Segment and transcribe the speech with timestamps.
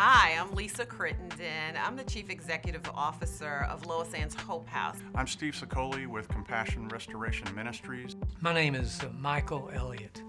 [0.00, 1.76] Hi, I'm Lisa Crittenden.
[1.76, 4.94] I'm the Chief Executive Officer of Loisann's Hope House.
[5.16, 8.14] I'm Steve Sicoli with Compassion Restoration Ministries.
[8.40, 10.22] My name is uh, Michael Elliott.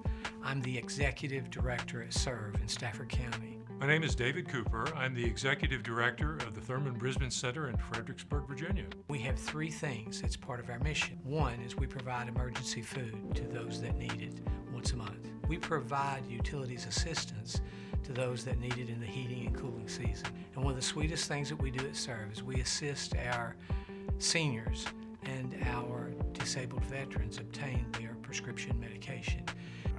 [0.44, 3.60] I'm the Executive Director at SERVE in Stafford County.
[3.80, 4.88] My name is David Cooper.
[4.96, 8.86] I'm the Executive Director of the Thurman Brisben Center in Fredericksburg, Virginia.
[9.08, 11.20] We have three things that's part of our mission.
[11.24, 14.42] One is we provide emergency food to those that need it
[14.74, 15.30] once a month.
[15.48, 17.62] We provide utilities assistance
[18.04, 20.28] to those that need it in the heating and cooling season.
[20.56, 23.56] And one of the sweetest things that we do at SERVE is we assist our
[24.18, 24.86] seniors
[25.24, 29.44] and our disabled veterans obtain their prescription medication.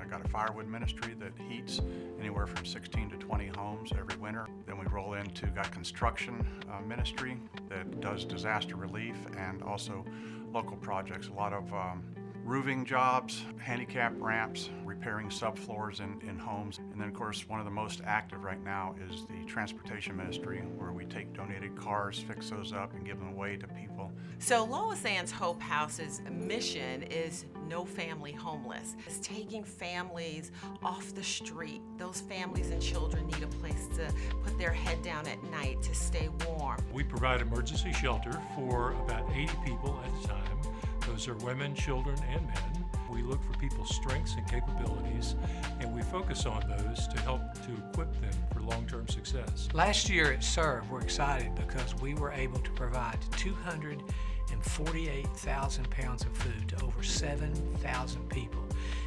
[0.00, 1.80] I got a firewood ministry that heats
[2.18, 4.46] anywhere from 16 to 20 homes every winter.
[4.66, 7.36] Then we roll into got construction uh, ministry
[7.68, 10.04] that does disaster relief and also
[10.52, 11.28] local projects.
[11.28, 12.02] A lot of um,
[12.44, 16.78] roofing jobs, handicap ramps, repairing subfloors in, in homes.
[16.78, 20.58] And then, of course, one of the most active right now is the transportation ministry,
[20.76, 24.10] where we take donated cars, fix those up, and give them away to people.
[24.38, 28.96] So, Loisann's Hope House's mission is no family homeless.
[29.06, 30.50] It's taking families
[30.82, 31.82] off the street.
[31.98, 35.94] Those families and children need a place to put their head down at night to
[35.94, 36.78] stay warm.
[36.92, 40.69] We provide emergency shelter for about 80 people at a time.
[41.06, 42.84] Those are women, children, and men.
[43.10, 45.36] We look for people's strengths and capabilities,
[45.80, 49.68] and we focus on those to help to equip them for long term success.
[49.72, 56.30] Last year at SERVE, we're excited because we were able to provide 248,000 pounds of
[56.36, 58.62] food to over 7,000 people.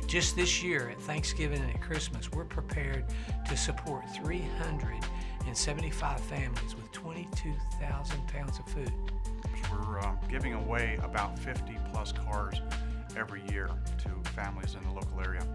[0.05, 3.05] Just this year at Thanksgiving and at Christmas, we're prepared
[3.47, 8.91] to support 375 families with 22,000 pounds of food.
[9.73, 12.61] We're um, giving away about 50 plus cars
[13.17, 13.69] every year
[14.03, 15.45] to families in the local area.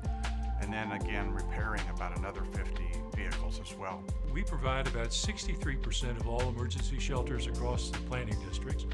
[0.61, 2.83] And then again, repairing about another 50
[3.15, 4.03] vehicles as well.
[4.33, 8.87] We provide about 63% of all emergency shelters across the planning districts,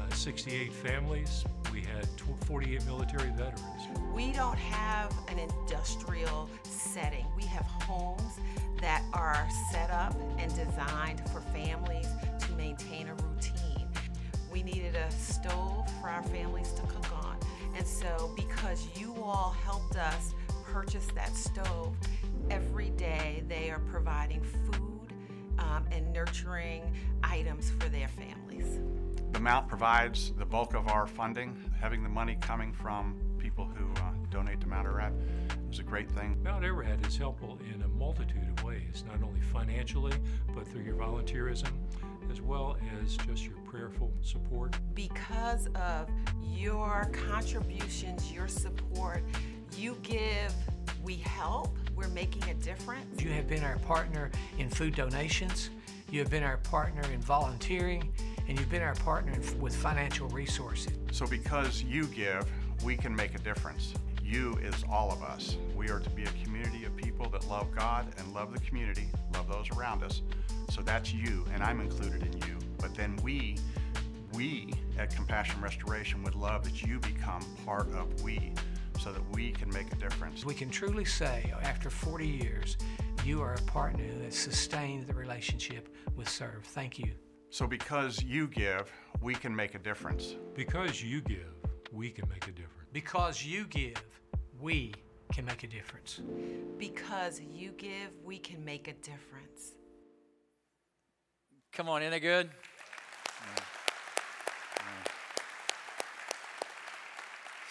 [0.00, 1.44] uh, 68 families.
[1.72, 2.06] We had
[2.46, 3.88] 48 military veterans.
[4.12, 7.24] We don't have an industrial setting.
[7.36, 8.40] We have homes
[8.80, 12.08] that are set up and designed for families
[12.40, 13.71] to maintain a routine.
[14.52, 17.38] We needed a stove for our families to cook on.
[17.74, 21.96] And so, because you all helped us purchase that stove,
[22.50, 25.12] every day they are providing food
[25.58, 28.78] um, and nurturing items for their families.
[29.32, 31.56] The Mount provides the bulk of our funding.
[31.80, 35.14] Having the money coming from people who uh, donate to Mount Ararat
[35.70, 36.36] is a great thing.
[36.42, 40.12] Mount Ararat is helpful in a multitude of ways, not only financially,
[40.54, 41.70] but through your volunteerism,
[42.30, 44.76] as well as just your prayerful support.
[44.94, 46.08] Because of
[46.42, 49.22] your contributions, your support,
[49.76, 50.54] you give,
[51.02, 53.22] we help, we're making a difference.
[53.22, 55.70] You have been our partner in food donations,
[56.10, 58.12] you have been our partner in volunteering,
[58.48, 60.92] and you've been our partner with financial resources.
[61.10, 62.44] So, because you give,
[62.84, 63.94] we can make a difference.
[64.22, 65.56] You is all of us.
[65.76, 66.81] We are to be a community of
[67.22, 70.22] people that love God and love the community, love those around us.
[70.70, 72.58] So that's you, and I'm included in you.
[72.78, 73.58] But then we,
[74.32, 78.52] we at Compassion Restoration would love that you become part of we
[78.98, 80.44] so that we can make a difference.
[80.44, 82.76] We can truly say, after 40 years,
[83.24, 86.64] you are a partner that sustained the relationship with SERVE.
[86.64, 87.12] Thank you.
[87.50, 88.90] So because you give,
[89.20, 90.36] we can make a difference.
[90.54, 91.54] Because you give,
[91.92, 92.88] we can make a difference.
[92.92, 94.02] Because you give,
[94.60, 94.92] we
[95.32, 96.20] can make a difference.
[96.78, 99.72] Because you give, we can make a difference.
[101.72, 102.50] Come on, isn't it good?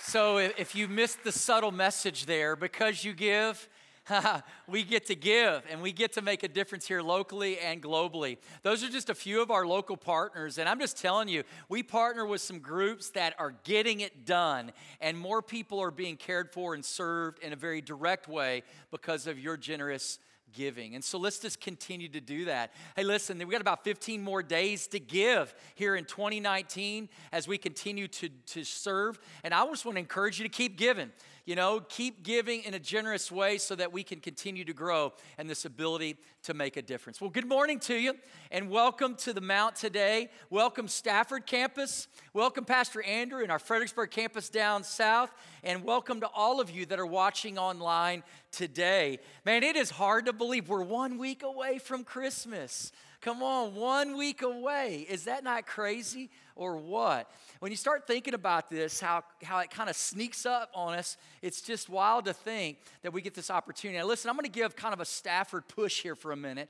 [0.04, 3.70] So, if if you missed the subtle message there, because you give,
[4.68, 8.38] we get to give and we get to make a difference here locally and globally.
[8.64, 10.58] Those are just a few of our local partners.
[10.58, 14.72] And I'm just telling you, we partner with some groups that are getting it done,
[15.00, 19.28] and more people are being cared for and served in a very direct way because
[19.28, 20.20] of your generous
[20.54, 20.96] giving.
[20.96, 22.74] And so let's just continue to do that.
[22.96, 27.58] Hey, listen, we got about 15 more days to give here in 2019 as we
[27.58, 29.20] continue to, to serve.
[29.44, 31.12] And I just want to encourage you to keep giving.
[31.46, 35.12] You know, keep giving in a generous way so that we can continue to grow
[35.40, 37.20] and this ability to make a difference.
[37.20, 38.14] Well, good morning to you
[38.52, 40.30] and welcome to the Mount today.
[40.52, 42.08] Welcome, Stafford campus.
[42.36, 45.34] Welcome, Pastor Andrew and our Fredericksburg campus down south.
[45.64, 48.22] And welcome to all of you that are watching online
[48.52, 49.18] today.
[49.44, 52.92] Man, it is hard to believe we're one week away from Christmas.
[53.20, 55.08] Come on, one week away.
[55.10, 56.30] Is that not crazy
[56.62, 57.28] or what?
[57.60, 61.18] When you start thinking about this, how, how it kind of sneaks up on us,
[61.42, 63.98] it's just wild to think that we get this opportunity.
[63.98, 66.70] Now, listen, I'm going to give kind of a Stafford push here for a minute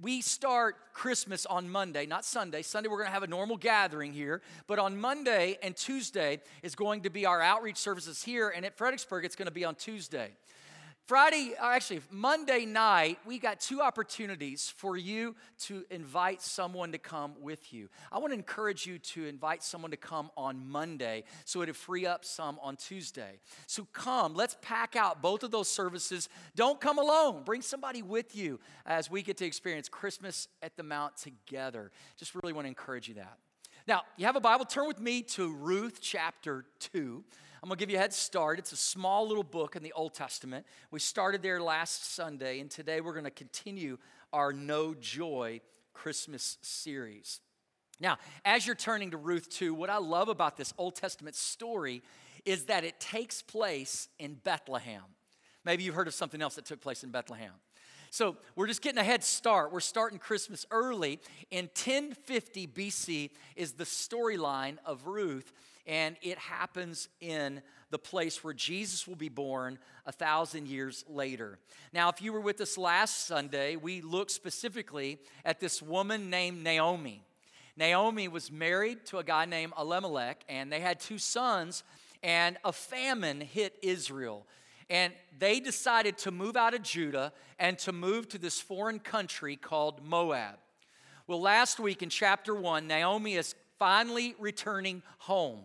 [0.00, 2.62] we start Christmas on Monday, not Sunday.
[2.62, 4.40] Sunday, we're going to have a normal gathering here.
[4.66, 8.48] But on Monday and Tuesday is going to be our outreach services here.
[8.48, 10.30] And at Fredericksburg, it's going to be on Tuesday.
[11.06, 17.34] Friday, actually, Monday night, we got two opportunities for you to invite someone to come
[17.40, 17.88] with you.
[18.12, 22.06] I want to encourage you to invite someone to come on Monday so it'll free
[22.06, 23.40] up some on Tuesday.
[23.66, 26.28] So come, let's pack out both of those services.
[26.54, 30.84] Don't come alone, bring somebody with you as we get to experience Christmas at the
[30.84, 31.90] Mount together.
[32.16, 33.38] Just really want to encourage you that.
[33.88, 37.24] Now, you have a Bible, turn with me to Ruth chapter 2.
[37.62, 38.58] I'm going to give you a head start.
[38.58, 40.66] It's a small little book in the Old Testament.
[40.90, 43.98] We started there last Sunday, and today we're going to continue
[44.32, 45.60] our Know Joy
[45.94, 47.40] Christmas series.
[48.00, 52.02] Now, as you're turning to Ruth 2, what I love about this Old Testament story
[52.44, 55.04] is that it takes place in Bethlehem.
[55.64, 57.52] Maybe you've heard of something else that took place in Bethlehem.
[58.10, 59.72] So we're just getting a head start.
[59.72, 61.20] We're starting Christmas early.
[61.52, 65.52] In 1050 BC is the storyline of Ruth
[65.86, 71.58] and it happens in the place where Jesus will be born a thousand years later.
[71.92, 76.64] Now, if you were with us last Sunday, we looked specifically at this woman named
[76.64, 77.22] Naomi.
[77.76, 81.84] Naomi was married to a guy named Elimelech, and they had two sons,
[82.22, 84.46] and a famine hit Israel.
[84.90, 89.56] And they decided to move out of Judah and to move to this foreign country
[89.56, 90.56] called Moab.
[91.26, 95.60] Well, last week in chapter one, Naomi is finally returning home.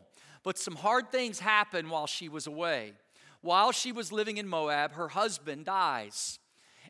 [0.47, 2.93] But some hard things happened while she was away.
[3.41, 6.39] While she was living in Moab, her husband dies.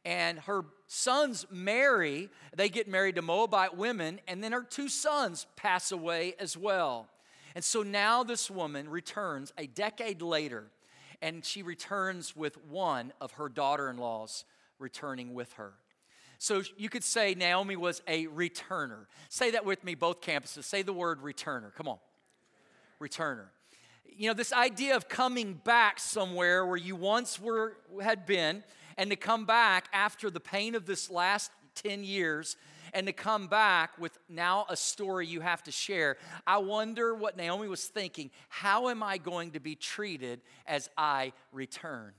[0.05, 5.47] And her sons marry, they get married to Moabite women, and then her two sons
[5.55, 7.07] pass away as well.
[7.55, 10.65] And so now this woman returns a decade later,
[11.23, 14.45] and she returns with one of her daughter in laws
[14.77, 15.73] returning with her.
[16.37, 19.07] So you could say Naomi was a returner.
[19.29, 20.65] Say that with me, both campuses.
[20.65, 21.73] Say the word returner.
[21.73, 21.97] Come on
[23.01, 23.47] returner.
[24.05, 28.63] You know, this idea of coming back somewhere where you once were had been
[28.97, 32.57] and to come back after the pain of this last 10 years
[32.93, 36.17] and to come back with now a story you have to share.
[36.47, 38.31] I wonder what Naomi was thinking.
[38.49, 42.13] How am I going to be treated as I return?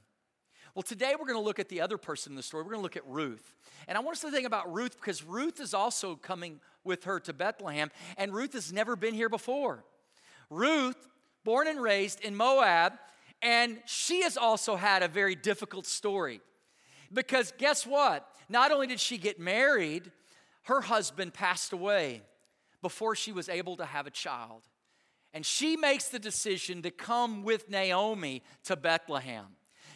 [0.75, 2.63] Well, today we're going to look at the other person in the story.
[2.63, 3.57] We're going to look at Ruth.
[3.89, 7.19] And I want us to think about Ruth because Ruth is also coming with her
[7.21, 9.85] to Bethlehem, and Ruth has never been here before.
[10.51, 11.09] Ruth,
[11.45, 12.95] born and raised in Moab,
[13.43, 16.41] and she has also had a very difficult story.
[17.13, 18.29] Because guess what?
[18.49, 20.11] Not only did she get married,
[20.65, 22.23] her husband passed away
[22.83, 24.63] before she was able to have a child.
[25.33, 29.47] And she makes the decision to come with Naomi to Bethlehem.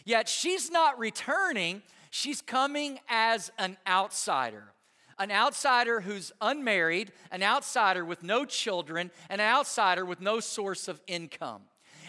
[0.05, 4.73] Yet she's not returning, she's coming as an outsider
[5.19, 11.01] an outsider who's unmarried, an outsider with no children, an outsider with no source of
[11.07, 11.61] income.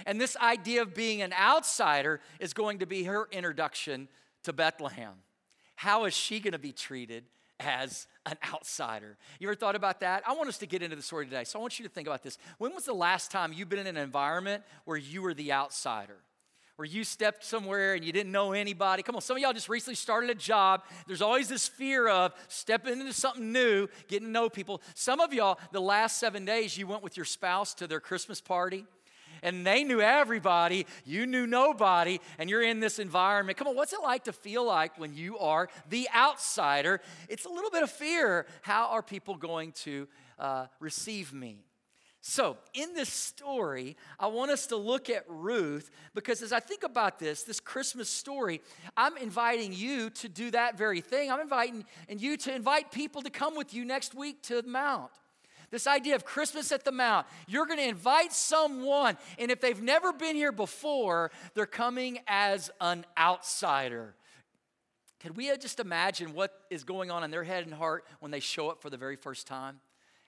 [0.06, 4.08] And this idea of being an outsider is going to be her introduction
[4.42, 5.14] to Bethlehem.
[5.76, 7.24] How is she going to be treated
[7.60, 9.16] as an outsider?
[9.38, 10.22] You ever thought about that?
[10.26, 11.44] I want us to get into the story today.
[11.44, 12.38] So I want you to think about this.
[12.58, 16.18] When was the last time you've been in an environment where you were the outsider?
[16.76, 19.02] Where you stepped somewhere and you didn't know anybody.
[19.02, 20.82] Come on, some of y'all just recently started a job.
[21.06, 24.82] There's always this fear of stepping into something new, getting to know people.
[24.94, 28.40] Some of y'all, the last seven days, you went with your spouse to their Christmas
[28.40, 28.84] party
[29.42, 33.58] and they knew everybody, you knew nobody, and you're in this environment.
[33.58, 37.00] Come on, what's it like to feel like when you are the outsider?
[37.28, 38.46] It's a little bit of fear.
[38.62, 40.08] How are people going to
[40.38, 41.63] uh, receive me?
[42.26, 46.82] So, in this story, I want us to look at Ruth because as I think
[46.82, 48.62] about this, this Christmas story,
[48.96, 51.30] I'm inviting you to do that very thing.
[51.30, 54.68] I'm inviting and you to invite people to come with you next week to the
[54.68, 55.10] Mount.
[55.70, 59.82] This idea of Christmas at the Mount, you're going to invite someone, and if they've
[59.82, 64.14] never been here before, they're coming as an outsider.
[65.20, 68.40] Can we just imagine what is going on in their head and heart when they
[68.40, 69.80] show up for the very first time?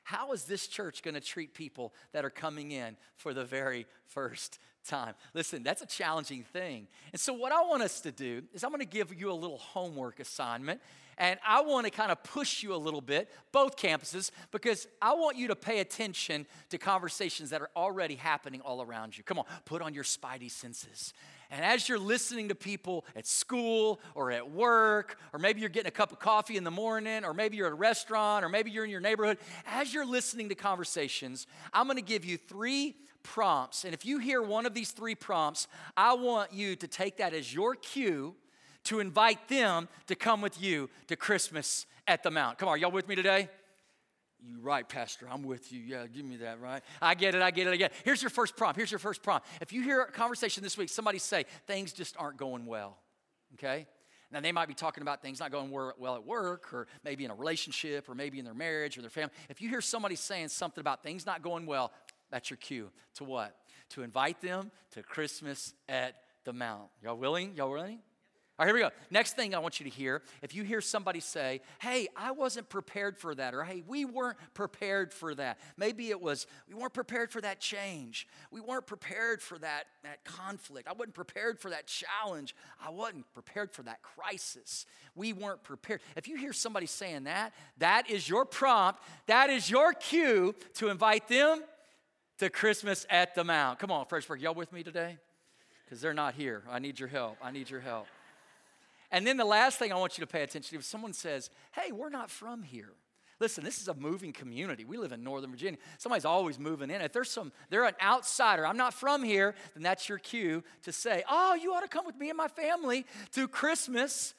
[0.07, 3.87] How is this church going to treat people that are coming in for the very
[4.07, 5.15] first time?
[5.35, 6.87] Listen, that's a challenging thing.
[7.11, 9.35] And so, what I want us to do is, I'm going to give you a
[9.35, 10.81] little homework assignment.
[11.19, 15.15] And I want to kind of push you a little bit, both campuses, because I
[15.15, 19.25] want you to pay attention to conversations that are already happening all around you.
[19.25, 21.15] Come on, put on your spidey senses
[21.51, 25.89] And as you're listening to people at school or at work, or maybe you're getting
[25.89, 28.71] a cup of coffee in the morning, or maybe you're at a restaurant, or maybe
[28.71, 33.85] you're in your neighborhood, as you're listening to conversations, I'm gonna give you three prompts.
[33.85, 37.35] And if you hear one of these three prompts, I want you to take that
[37.35, 38.35] as your cue
[38.85, 42.59] to invite them to come with you to Christmas at the Mount.
[42.59, 43.49] Come on, y'all with me today?
[44.41, 45.27] You right, Pastor.
[45.31, 45.81] I'm with you.
[45.81, 46.83] Yeah, give me that, right?
[47.01, 47.97] I get it, I get it, I get it.
[48.05, 48.77] Here's your first prompt.
[48.77, 49.47] Here's your first prompt.
[49.61, 52.99] If you hear a conversation this week, somebody say, things just aren't going well.
[53.55, 53.87] Okay?
[54.31, 57.31] Now, they might be talking about things not going well at work, or maybe in
[57.31, 59.33] a relationship, or maybe in their marriage or their family.
[59.49, 61.93] If you hear somebody saying something about things not going well,
[62.31, 63.57] that's your cue to what?
[63.91, 66.89] To invite them to Christmas at the Mount.
[67.03, 67.55] Y'all willing?
[67.55, 68.01] Y'all willing?
[68.59, 68.97] All right, here we go.
[69.11, 72.71] Next thing I want you to hear if you hear somebody say, Hey, I wasn't
[72.71, 75.59] prepared for that, or Hey, we weren't prepared for that.
[75.77, 78.27] Maybe it was, We weren't prepared for that change.
[78.51, 80.89] We weren't prepared for that, that conflict.
[80.89, 82.57] I wasn't prepared for that challenge.
[82.83, 84.87] I wasn't prepared for that crisis.
[85.15, 86.01] We weren't prepared.
[86.17, 90.89] If you hear somebody saying that, that is your prompt, that is your cue to
[90.89, 91.63] invite them
[92.39, 93.79] to Christmas at the Mount.
[93.79, 95.19] Come on, Freshburg, y'all with me today?
[95.85, 96.63] Because they're not here.
[96.71, 97.37] I need your help.
[97.43, 98.07] I need your help.
[99.11, 101.51] And then the last thing I want you to pay attention to if someone says,
[101.73, 102.93] hey, we're not from here.
[103.39, 104.87] Listen, this is a moving community.
[104.87, 105.79] We live in Northern Virginia.
[105.99, 107.03] Somebody's always moving in.
[107.03, 110.93] If there's some, they're an outsider, I'm not from here, then that's your cue to
[110.93, 114.33] say, oh, you ought to come with me and my family to Christmas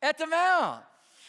[0.00, 0.82] at the Mount.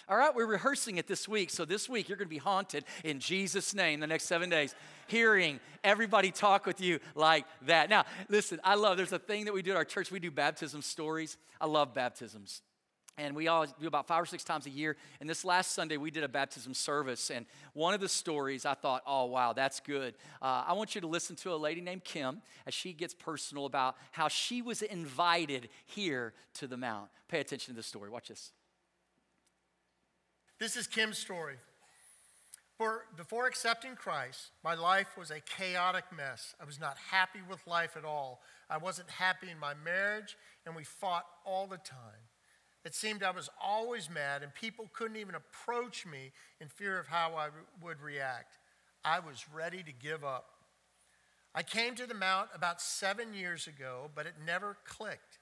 [0.09, 1.49] All right, we're rehearsing it this week.
[1.49, 4.73] So this week, you're going to be haunted in Jesus' name the next seven days,
[5.07, 7.89] hearing everybody talk with you like that.
[7.89, 10.11] Now, listen, I love, there's a thing that we do at our church.
[10.11, 11.35] We do baptism stories.
[11.59, 12.61] I love baptisms.
[13.19, 14.95] And we always do about five or six times a year.
[15.19, 17.31] And this last Sunday, we did a baptism service.
[17.31, 20.13] And one of the stories, I thought, oh, wow, that's good.
[20.39, 23.65] Uh, I want you to listen to a lady named Kim as she gets personal
[23.65, 27.09] about how she was invited here to the Mount.
[27.27, 28.09] Pay attention to this story.
[28.11, 28.51] Watch this.
[30.59, 31.55] This is Kim's story.
[32.77, 36.53] For before accepting Christ, my life was a chaotic mess.
[36.61, 38.41] I was not happy with life at all.
[38.69, 42.21] I wasn't happy in my marriage, and we fought all the time.
[42.87, 47.05] It seemed I was always mad, and people couldn't even approach me in fear of
[47.05, 47.49] how I
[47.83, 48.59] would react.
[49.03, 50.51] I was ready to give up.
[51.53, 55.39] I came to the Mount about seven years ago, but it never clicked.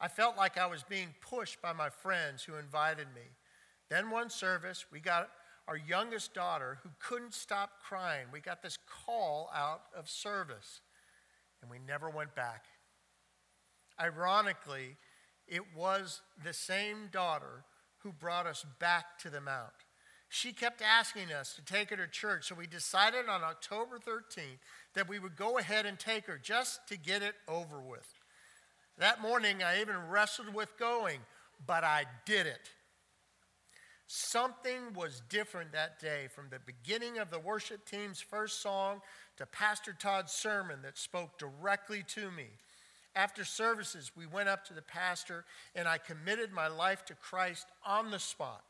[0.00, 3.28] I felt like I was being pushed by my friends who invited me.
[3.90, 5.28] Then, one service, we got
[5.68, 8.28] our youngest daughter who couldn't stop crying.
[8.32, 10.80] We got this call out of service,
[11.60, 12.64] and we never went back.
[14.00, 14.96] Ironically,
[15.50, 17.64] it was the same daughter
[17.98, 19.72] who brought us back to the Mount.
[20.28, 24.60] She kept asking us to take her to church, so we decided on October 13th
[24.94, 28.06] that we would go ahead and take her just to get it over with.
[28.96, 31.18] That morning, I even wrestled with going,
[31.66, 32.70] but I did it.
[34.06, 39.00] Something was different that day from the beginning of the worship team's first song
[39.36, 42.46] to Pastor Todd's sermon that spoke directly to me.
[43.14, 47.66] After services, we went up to the pastor and I committed my life to Christ
[47.84, 48.62] on the spot.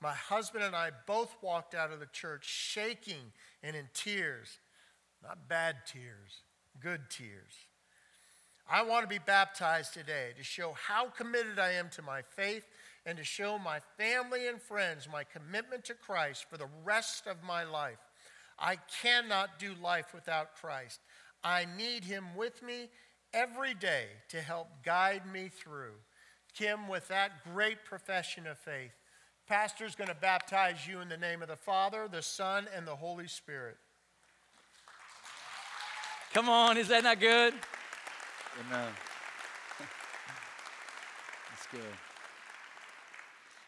[0.00, 3.32] My husband and I both walked out of the church shaking
[3.62, 4.58] and in tears.
[5.22, 6.42] Not bad tears,
[6.80, 7.52] good tears.
[8.68, 12.66] I want to be baptized today to show how committed I am to my faith
[13.04, 17.44] and to show my family and friends my commitment to Christ for the rest of
[17.44, 17.98] my life.
[18.58, 21.00] I cannot do life without Christ.
[21.44, 22.88] I need him with me
[23.36, 25.92] every day to help guide me through.
[26.54, 28.92] Kim, with that great profession of faith,
[29.46, 32.96] Pastor's going to baptize you in the name of the Father, the Son, and the
[32.96, 33.76] Holy Spirit.
[36.32, 37.52] Come on, is that not good?
[38.58, 38.88] Amen.
[41.50, 42.05] That's good.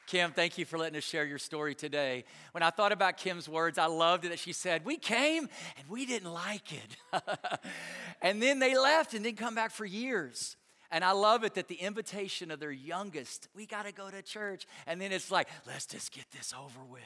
[0.09, 2.25] Kim, thank you for letting us share your story today.
[2.53, 5.47] When I thought about Kim's words, I loved it that she said, We came
[5.77, 7.23] and we didn't like it.
[8.23, 10.57] and then they left and didn't come back for years.
[10.91, 14.23] And I love it that the invitation of their youngest, we got to go to
[14.23, 14.67] church.
[14.87, 17.03] And then it's like, let's just get this over with.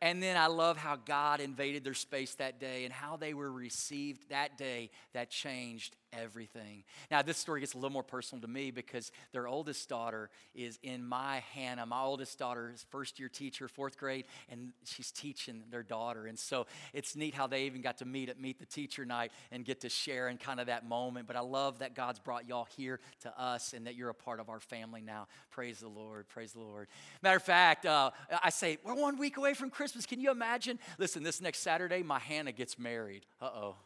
[0.00, 3.50] And then I love how God invaded their space that day and how they were
[3.50, 6.84] received that day that changed everything.
[7.10, 10.78] Now, this story gets a little more personal to me because their oldest daughter is
[10.82, 11.86] in my Hannah.
[11.86, 16.26] My oldest daughter is first year teacher, fourth grade, and she's teaching their daughter.
[16.26, 19.32] And so it's neat how they even got to meet at Meet the Teacher Night
[19.50, 21.26] and get to share in kind of that moment.
[21.26, 24.40] But I love that God's brought y'all here to us and that you're a part
[24.40, 25.28] of our family now.
[25.50, 26.28] Praise the Lord.
[26.28, 26.88] Praise the Lord.
[27.22, 28.10] Matter of fact, uh,
[28.42, 30.06] I say, we're one week away from Christmas.
[30.06, 30.78] Can you imagine?
[30.98, 33.26] Listen, this next Saturday, my Hannah gets married.
[33.40, 33.76] Uh oh.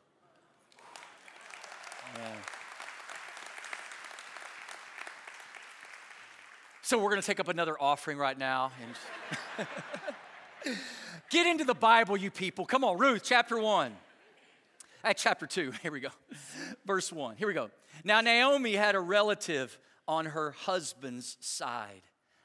[2.17, 2.37] Yeah.
[6.83, 8.71] So we're going to take up another offering right now.
[9.57, 9.67] And
[11.31, 12.65] Get into the Bible, you people.
[12.65, 13.93] Come on, Ruth, chapter 1.
[15.03, 16.11] At chapter 2, here we go.
[16.87, 17.37] Verse 1.
[17.37, 17.71] Here we go.
[18.05, 22.03] Now, Naomi had a relative on her husband's side,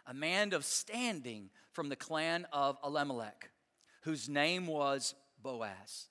[0.08, 3.51] a man of standing from the clan of Elimelech,
[4.01, 6.08] whose name was Boaz.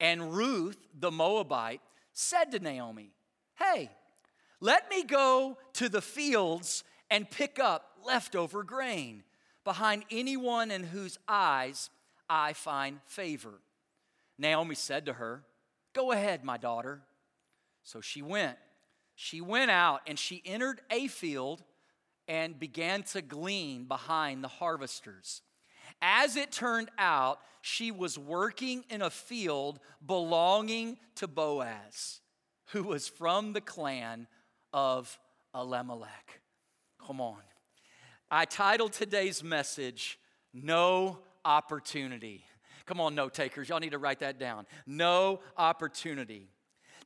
[0.00, 3.10] And Ruth, the Moabite, said to Naomi,
[3.56, 3.90] Hey,
[4.60, 9.24] let me go to the fields and pick up leftover grain
[9.64, 11.90] behind anyone in whose eyes
[12.28, 13.60] I find favor.
[14.38, 15.42] Naomi said to her,
[15.92, 17.02] Go ahead, my daughter.
[17.82, 18.56] So she went.
[19.14, 21.62] She went out and she entered a field
[22.26, 25.42] and began to glean behind the harvesters.
[26.02, 32.20] As it turned out, she was working in a field belonging to Boaz,
[32.72, 34.26] who was from the clan
[34.72, 35.16] of
[35.54, 36.40] Elimelech.
[37.06, 37.38] Come on.
[38.30, 40.18] I titled today's message,
[40.52, 42.44] Know Opportunity.
[42.86, 44.66] Come on, note takers, y'all need to write that down.
[44.86, 46.48] Know opportunity.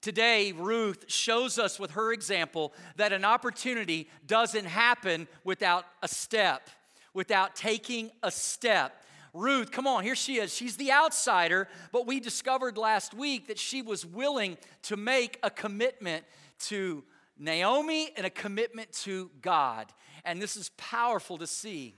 [0.01, 6.71] Today, Ruth shows us with her example that an opportunity doesn't happen without a step,
[7.17, 9.03] without taking a step.
[9.33, 10.55] Ruth, come on, here she is.
[10.55, 15.51] She's the outsider, but we discovered last week that she was willing to make a
[15.51, 16.25] commitment
[16.67, 17.03] to
[17.39, 19.87] Naomi and a commitment to God.
[20.25, 21.95] And this is powerful to see.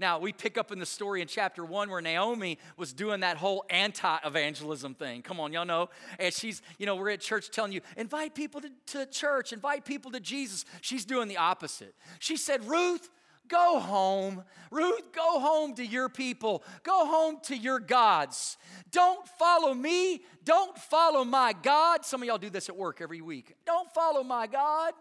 [0.00, 3.36] Now, we pick up in the story in chapter one where Naomi was doing that
[3.36, 5.22] whole anti evangelism thing.
[5.22, 5.88] Come on, y'all know.
[6.20, 9.84] And she's, you know, we're at church telling you, invite people to, to church, invite
[9.84, 10.64] people to Jesus.
[10.80, 11.96] She's doing the opposite.
[12.20, 13.08] She said, Ruth,
[13.48, 14.44] Go home.
[14.70, 16.62] Ruth, go home to your people.
[16.82, 18.56] Go home to your gods.
[18.90, 20.22] Don't follow me.
[20.44, 22.04] Don't follow my God.
[22.04, 23.54] Some of y'all do this at work every week.
[23.64, 24.92] Don't follow my God.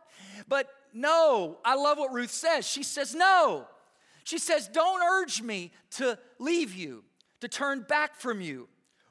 [0.47, 2.67] But no, I love what Ruth says.
[2.67, 3.67] She says, No.
[4.23, 7.03] She says, Don't urge me to leave you,
[7.41, 8.67] to turn back from you.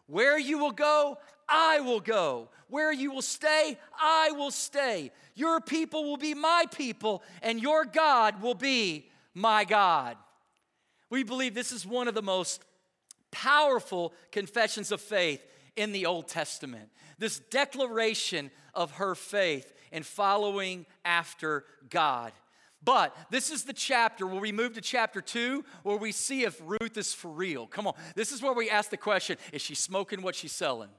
[0.07, 2.49] Where you will go, I will go.
[2.69, 5.13] Where you will stay, I will stay.
[5.35, 10.17] Your people will be my people, and your God will be my God.
[11.11, 12.63] We believe this is one of the most
[13.31, 16.89] powerful confessions of faith in the Old Testament.
[17.19, 22.33] This declaration of her faith in following after God.
[22.83, 26.59] But this is the chapter where we move to chapter two, where we see if
[26.65, 27.67] Ruth is for real.
[27.67, 30.91] Come on, this is where we ask the question is she smoking what she's selling?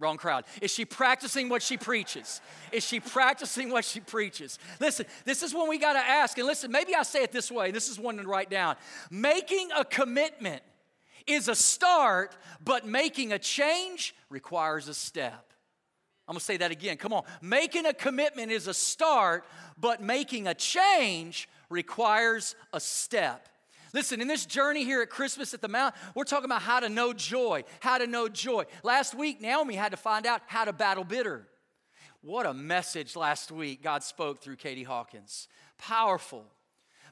[0.00, 0.44] Wrong crowd.
[0.62, 2.40] Is she practicing what she preaches?
[2.70, 4.58] Is she practicing what she preaches?
[4.78, 6.38] Listen, this is when we got to ask.
[6.38, 7.72] And listen, maybe I say it this way.
[7.72, 8.76] This is one to write down.
[9.10, 10.62] Making a commitment
[11.26, 15.52] is a start, but making a change requires a step.
[16.28, 16.98] I'm gonna say that again.
[16.98, 17.24] Come on.
[17.40, 19.46] Making a commitment is a start,
[19.78, 23.48] but making a change requires a step.
[23.98, 26.88] Listen, in this journey here at Christmas at the Mount, we're talking about how to
[26.88, 28.62] know joy, how to know joy.
[28.84, 31.48] Last week, Naomi had to find out how to battle bitter.
[32.20, 35.48] What a message last week God spoke through Katie Hawkins.
[35.78, 36.44] Powerful.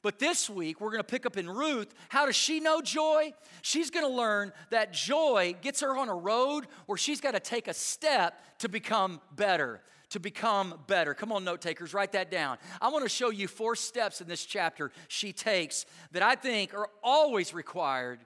[0.00, 1.92] But this week, we're going to pick up in Ruth.
[2.08, 3.34] How does she know joy?
[3.62, 7.40] She's going to learn that joy gets her on a road where she's got to
[7.40, 9.80] take a step to become better
[10.16, 11.12] to become better.
[11.12, 12.56] Come on, note takers, write that down.
[12.80, 16.72] I want to show you four steps in this chapter she takes that I think
[16.72, 18.20] are always required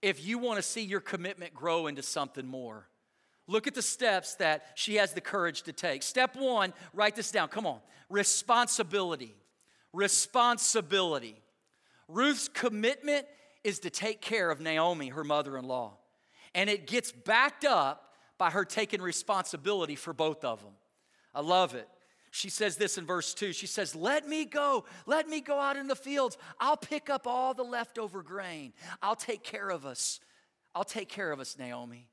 [0.00, 2.88] if you want to see your commitment grow into something more.
[3.46, 6.02] Look at the steps that she has the courage to take.
[6.02, 7.48] Step one, write this down.
[7.48, 7.80] Come on.
[8.08, 9.34] Responsibility.
[9.92, 11.42] Responsibility.
[12.08, 13.26] Ruth's commitment
[13.64, 15.98] is to take care of Naomi, her mother in law.
[16.54, 20.72] And it gets backed up by her taking responsibility for both of them.
[21.34, 21.88] I love it.
[22.30, 23.52] She says this in verse 2.
[23.52, 24.84] She says, Let me go.
[25.06, 26.38] Let me go out in the fields.
[26.58, 28.72] I'll pick up all the leftover grain.
[29.02, 30.18] I'll take care of us.
[30.74, 32.08] I'll take care of us, Naomi.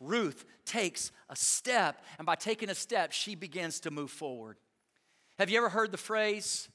[0.00, 4.56] Ruth takes a step, and by taking a step, she begins to move forward.
[5.38, 6.68] Have you ever heard the phrase,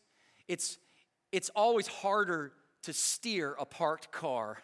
[0.47, 0.77] it's,
[1.31, 4.57] it's always harder to steer a parked car.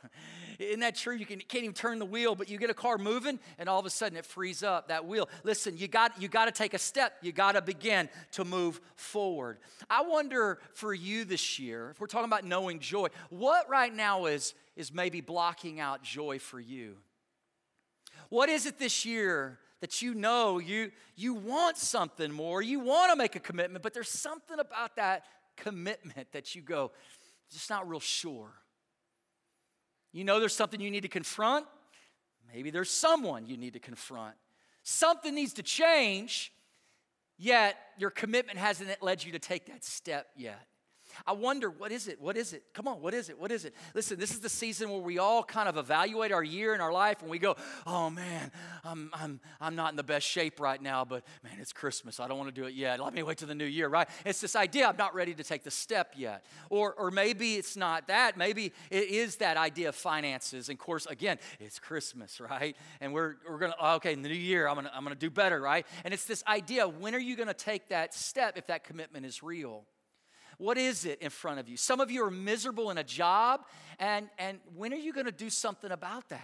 [0.59, 1.15] Isn't that true?
[1.15, 3.79] You can, not even turn the wheel, but you get a car moving, and all
[3.79, 5.29] of a sudden it frees up that wheel.
[5.43, 7.13] Listen, you got, you got to take a step.
[7.21, 9.57] You got to begin to move forward.
[9.89, 14.25] I wonder for you this year, if we're talking about knowing joy, what right now
[14.25, 16.97] is, is maybe blocking out joy for you?
[18.29, 22.61] What is it this year that you know you, you want something more?
[22.61, 25.23] You want to make a commitment, but there's something about that
[25.55, 26.91] commitment that you go,
[27.51, 28.51] just not real sure.
[30.11, 31.65] You know there's something you need to confront.
[32.53, 34.35] Maybe there's someone you need to confront.
[34.83, 36.51] Something needs to change,
[37.37, 40.68] yet your commitment hasn't led you to take that step yet.
[41.25, 42.21] I wonder, what is it?
[42.21, 42.63] What is it?
[42.73, 43.39] Come on, what is it?
[43.39, 43.73] What is it?
[43.93, 46.91] Listen, this is the season where we all kind of evaluate our year and our
[46.91, 47.55] life and we go,
[47.87, 48.51] oh man,
[48.83, 52.19] I'm, I'm, I'm not in the best shape right now, but man, it's Christmas.
[52.19, 52.99] I don't want to do it yet.
[52.99, 54.07] Let me wait till the new year, right?
[54.25, 56.45] It's this idea I'm not ready to take the step yet.
[56.69, 58.37] Or, or maybe it's not that.
[58.37, 60.69] Maybe it is that idea of finances.
[60.69, 62.75] And of course, again, it's Christmas, right?
[63.01, 65.03] And we're, we're going to, oh, okay, in the new year, I'm going to I'm
[65.03, 65.85] going to do better, right?
[66.03, 69.25] And it's this idea when are you going to take that step if that commitment
[69.25, 69.85] is real?
[70.59, 71.77] What is it in front of you?
[71.77, 73.61] Some of you are miserable in a job,
[73.97, 76.41] and, and when are you going to do something about that?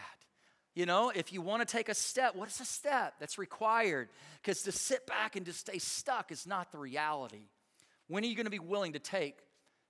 [0.74, 4.08] You know, if you want to take a step, what's a step that's required?
[4.42, 7.50] Because to sit back and to stay stuck is not the reality.
[8.08, 9.36] When are you going to be willing to take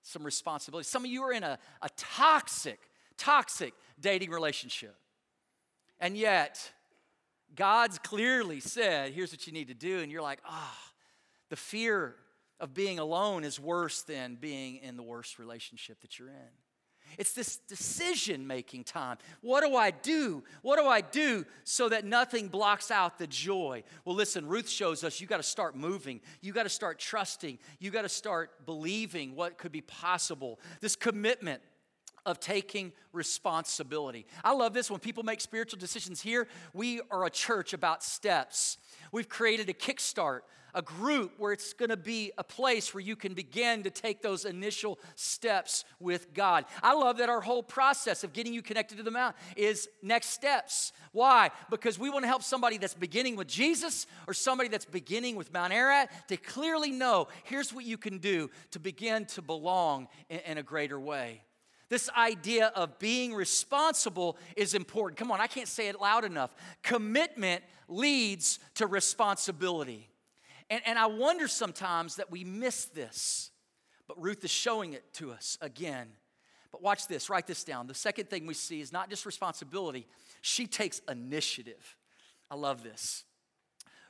[0.02, 0.88] some responsibility?
[0.88, 2.80] Some of you are in a, a toxic,
[3.18, 4.96] toxic dating relationship.
[6.00, 6.72] And yet,
[7.56, 10.00] God's clearly said, here's what you need to do.
[10.00, 10.92] And you're like, ah, oh,
[11.50, 12.16] the fear
[12.60, 16.52] of being alone is worse than being in the worst relationship that you're in.
[17.18, 19.18] It's this decision making time.
[19.42, 20.44] What do I do?
[20.62, 23.84] What do I do so that nothing blocks out the joy?
[24.04, 26.20] Well, listen, Ruth shows us you got to start moving.
[26.42, 27.58] You got to start trusting.
[27.80, 30.60] You got to start believing what could be possible.
[30.82, 31.62] This commitment
[32.26, 34.26] of taking responsibility.
[34.44, 36.48] I love this when people make spiritual decisions here.
[36.74, 38.78] We are a church about steps.
[39.12, 40.40] We've created a kickstart,
[40.76, 44.22] a group where it's going to be a place where you can begin to take
[44.22, 46.66] those initial steps with God.
[46.84, 50.28] I love that our whole process of getting you connected to the mount is next
[50.28, 50.92] steps.
[51.14, 51.50] Why?
[51.72, 55.52] Because we want to help somebody that's beginning with Jesus or somebody that's beginning with
[55.54, 60.40] Mount Ararat to clearly know here's what you can do to begin to belong in,
[60.40, 61.42] in a greater way.
[61.88, 65.18] This idea of being responsible is important.
[65.18, 66.54] Come on, I can't say it loud enough.
[66.82, 70.10] Commitment leads to responsibility.
[70.70, 73.52] And, and I wonder sometimes that we miss this,
[74.08, 76.08] but Ruth is showing it to us again.
[76.72, 77.88] But watch this, write this down.
[77.88, 80.08] The second thing we see is not just responsibility,
[80.42, 81.96] she takes initiative.
[82.50, 83.24] I love this.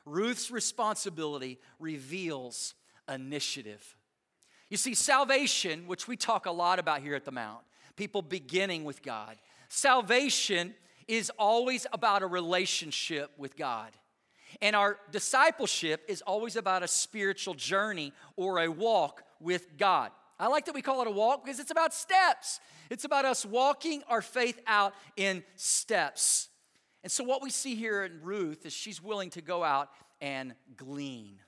[0.04, 2.74] Ruth's responsibility reveals
[3.12, 3.96] initiative.
[4.68, 7.60] You see, salvation, which we talk a lot about here at the Mount,
[7.96, 9.36] people beginning with God,
[9.68, 10.74] salvation
[11.06, 13.92] is always about a relationship with God.
[14.60, 20.10] And our discipleship is always about a spiritual journey or a walk with God.
[20.38, 22.60] I like that we call it a walk because it's about steps.
[22.90, 26.48] It's about us walking our faith out in steps.
[27.02, 30.54] And so, what we see here in Ruth is she's willing to go out and
[30.76, 31.38] glean.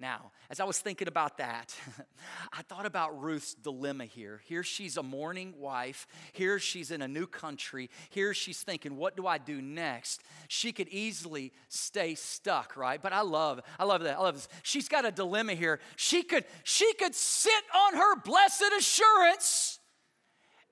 [0.00, 1.76] Now, as I was thinking about that,
[2.52, 4.40] I thought about Ruth's dilemma here.
[4.46, 6.06] Here she's a mourning wife.
[6.32, 7.90] Here she's in a new country.
[8.08, 10.22] Here she's thinking, what do I do next?
[10.48, 13.00] She could easily stay stuck, right?
[13.00, 14.16] But I love, I love that.
[14.16, 14.48] I love this.
[14.62, 15.80] She's got a dilemma here.
[15.96, 19.80] She could, she could sit on her blessed assurance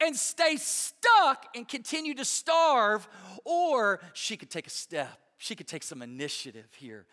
[0.00, 3.06] and stay stuck and continue to starve,
[3.44, 5.20] or she could take a step.
[5.36, 7.06] She could take some initiative here.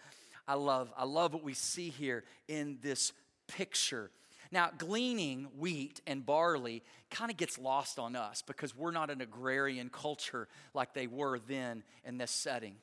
[0.48, 3.14] I love, I love what we see here in this
[3.48, 4.12] picture.
[4.52, 9.22] Now, gleaning wheat and barley kind of gets lost on us because we're not an
[9.22, 12.76] agrarian culture like they were then in this setting.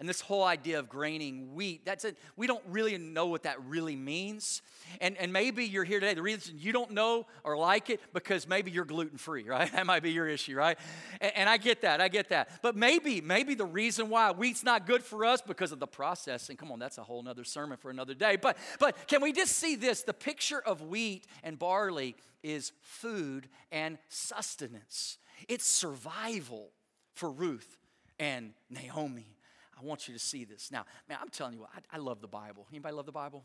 [0.00, 2.16] And this whole idea of graining wheat, that's it.
[2.34, 4.62] We don't really know what that really means.
[5.02, 6.14] And, and maybe you're here today.
[6.14, 9.70] The reason you don't know or like it because maybe you're gluten free, right?
[9.80, 10.78] That might be your issue, right?
[11.20, 12.00] And, and I get that.
[12.00, 12.62] I get that.
[12.62, 16.56] But maybe, maybe the reason why wheat's not good for us because of the processing.
[16.56, 18.36] Come on, that's a whole nother sermon for another day.
[18.36, 20.02] But but can we just see this?
[20.02, 25.18] The picture of wheat and barley is food and sustenance.
[25.46, 26.70] It's survival
[27.12, 27.76] for Ruth
[28.18, 29.36] and Naomi.
[29.80, 30.70] I want you to see this.
[30.70, 32.66] Now, man, I'm telling you what, I, I love the Bible.
[32.70, 33.44] Anybody love the Bible?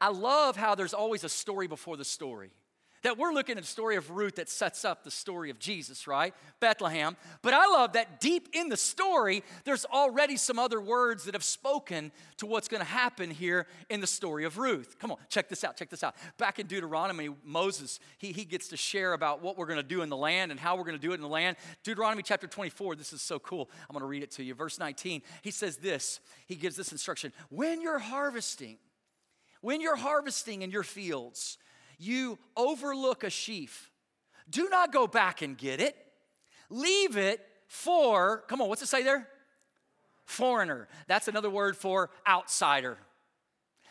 [0.00, 2.52] I love how there's always a story before the story
[3.04, 6.06] that we're looking at the story of Ruth that sets up the story of Jesus,
[6.06, 6.34] right?
[6.58, 7.16] Bethlehem.
[7.42, 11.44] But I love that deep in the story, there's already some other words that have
[11.44, 14.98] spoken to what's going to happen here in the story of Ruth.
[14.98, 16.16] Come on, check this out, check this out.
[16.38, 20.00] Back in Deuteronomy, Moses, he, he gets to share about what we're going to do
[20.00, 21.58] in the land and how we're going to do it in the land.
[21.82, 23.68] Deuteronomy chapter 24, this is so cool.
[23.82, 24.54] I'm going to read it to you.
[24.54, 28.78] Verse 19, he says this, he gives this instruction When you're harvesting,
[29.60, 31.58] when you're harvesting in your fields,
[32.04, 33.90] you overlook a sheaf,
[34.48, 35.96] do not go back and get it.
[36.70, 39.26] Leave it for, come on, what's it say there?
[40.24, 40.88] Foreigner.
[41.06, 42.98] That's another word for outsider.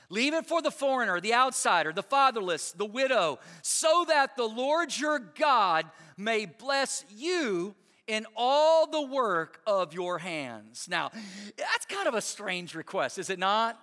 [0.09, 4.95] Leave it for the foreigner, the outsider, the fatherless, the widow, so that the Lord
[4.95, 5.85] your God
[6.17, 7.73] may bless you
[8.05, 10.87] in all the work of your hands.
[10.89, 11.11] Now,
[11.57, 13.79] that's kind of a strange request, is it not?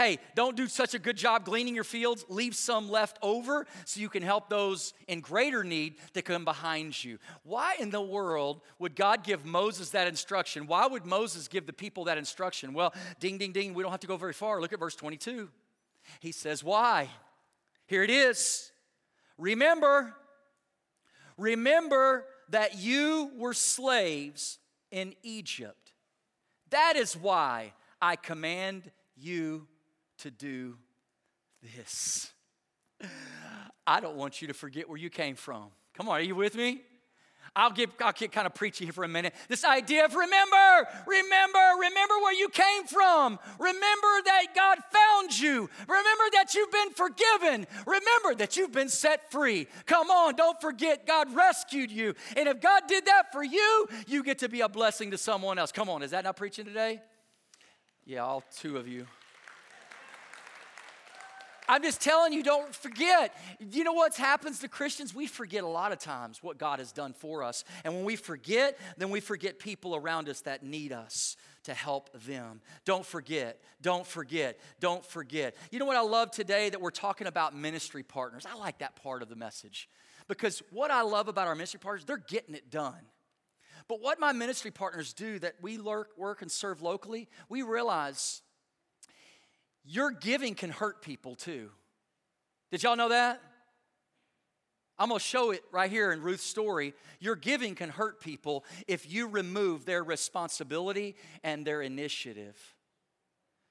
[0.00, 2.24] Hey, don't do such a good job gleaning your fields.
[2.30, 7.04] Leave some left over so you can help those in greater need that come behind
[7.04, 7.18] you.
[7.42, 10.66] Why in the world would God give Moses that instruction?
[10.66, 12.72] Why would Moses give the people that instruction?
[12.72, 14.58] Well, ding, ding, ding, we don't have to go very far.
[14.62, 15.50] Look at verse 22.
[16.20, 17.10] He says, Why?
[17.86, 18.72] Here it is.
[19.36, 20.14] Remember,
[21.36, 24.60] remember that you were slaves
[24.90, 25.92] in Egypt.
[26.70, 29.66] That is why I command you
[30.20, 30.76] to do
[31.62, 32.32] this.
[33.86, 35.66] I don't want you to forget where you came from.
[35.94, 36.82] Come on, are you with me?
[37.56, 39.34] I'll get, I'll get kind of preachy here for a minute.
[39.48, 43.40] This idea of remember, remember, remember where you came from.
[43.58, 45.68] Remember that God found you.
[45.88, 47.66] Remember that you've been forgiven.
[47.86, 49.66] Remember that you've been set free.
[49.86, 52.14] Come on, don't forget God rescued you.
[52.36, 55.58] And if God did that for you, you get to be a blessing to someone
[55.58, 55.72] else.
[55.72, 57.00] Come on, is that not preaching today?
[58.04, 59.06] Yeah, all two of you.
[61.70, 63.32] I'm just telling you, don't forget.
[63.60, 65.14] You know what happens to Christians?
[65.14, 67.62] We forget a lot of times what God has done for us.
[67.84, 72.10] And when we forget, then we forget people around us that need us to help
[72.24, 72.60] them.
[72.84, 75.54] Don't forget, don't forget, don't forget.
[75.70, 78.46] You know what I love today that we're talking about ministry partners?
[78.50, 79.88] I like that part of the message
[80.26, 82.98] because what I love about our ministry partners, they're getting it done.
[83.86, 88.42] But what my ministry partners do that we work and serve locally, we realize
[89.84, 91.70] your giving can hurt people too.
[92.70, 93.40] Did y'all know that?
[94.98, 96.92] I'm gonna show it right here in Ruth's story.
[97.20, 102.56] Your giving can hurt people if you remove their responsibility and their initiative.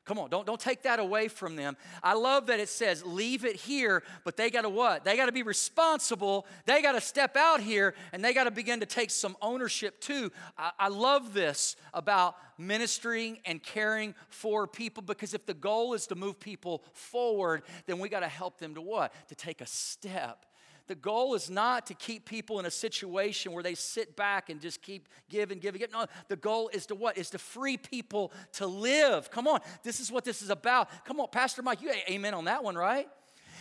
[0.09, 1.77] Come on, don't, don't take that away from them.
[2.01, 5.03] I love that it says, leave it here, but they got to what?
[5.03, 6.47] They got to be responsible.
[6.65, 10.01] They got to step out here and they got to begin to take some ownership
[10.01, 10.31] too.
[10.57, 16.07] I, I love this about ministering and caring for people because if the goal is
[16.07, 19.13] to move people forward, then we got to help them to what?
[19.27, 20.43] To take a step
[20.89, 24.59] the goal is not to keep people in a situation where they sit back and
[24.59, 25.93] just keep giving, giving, giving.
[25.93, 27.15] No, the goal is to what?
[27.15, 29.29] Is to free people to live.
[29.29, 30.89] Come on, this is what this is about.
[31.05, 33.07] Come on, Pastor Mike, you amen on that one, right?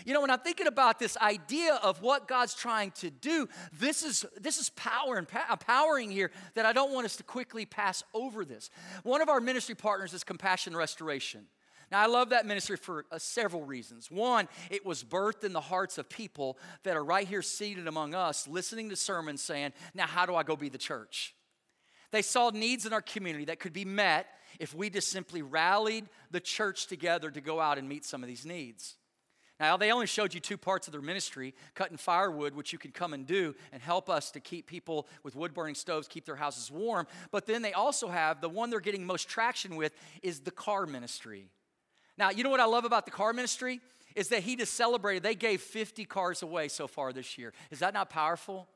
[0.06, 3.46] You know, when I'm thinking about this idea of what God's trying to do,
[3.78, 7.66] this is this is power and empowering here that I don't want us to quickly
[7.66, 8.70] pass over this.
[9.02, 11.46] One of our ministry partners is Compassion Restoration.
[11.90, 14.10] Now, I love that ministry for uh, several reasons.
[14.10, 18.14] One, it was birthed in the hearts of people that are right here seated among
[18.14, 21.34] us, listening to sermons saying, Now, how do I go be the church?
[22.10, 24.26] They saw needs in our community that could be met
[24.58, 28.28] if we just simply rallied the church together to go out and meet some of
[28.28, 28.96] these needs.
[29.60, 32.92] Now, they only showed you two parts of their ministry cutting firewood, which you can
[32.92, 36.36] come and do and help us to keep people with wood burning stoves keep their
[36.36, 37.06] houses warm.
[37.32, 40.86] But then they also have the one they're getting most traction with is the car
[40.86, 41.50] ministry.
[42.18, 43.80] Now, you know what I love about the car ministry?
[44.14, 47.52] Is that he just celebrated, they gave 50 cars away so far this year.
[47.70, 48.66] Is that not powerful?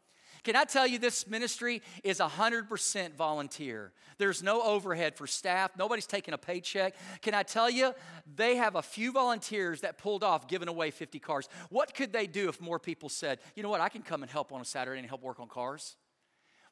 [0.44, 3.92] Can I tell you this ministry is 100% volunteer?
[4.18, 6.94] There's no overhead for staff, nobody's taking a paycheck.
[7.22, 7.94] Can I tell you,
[8.37, 11.48] they have a few volunteers that pulled off giving away 50 cars.
[11.70, 14.31] What could they do if more people said, you know what, I can come and
[14.31, 15.96] help on a Saturday and help work on cars?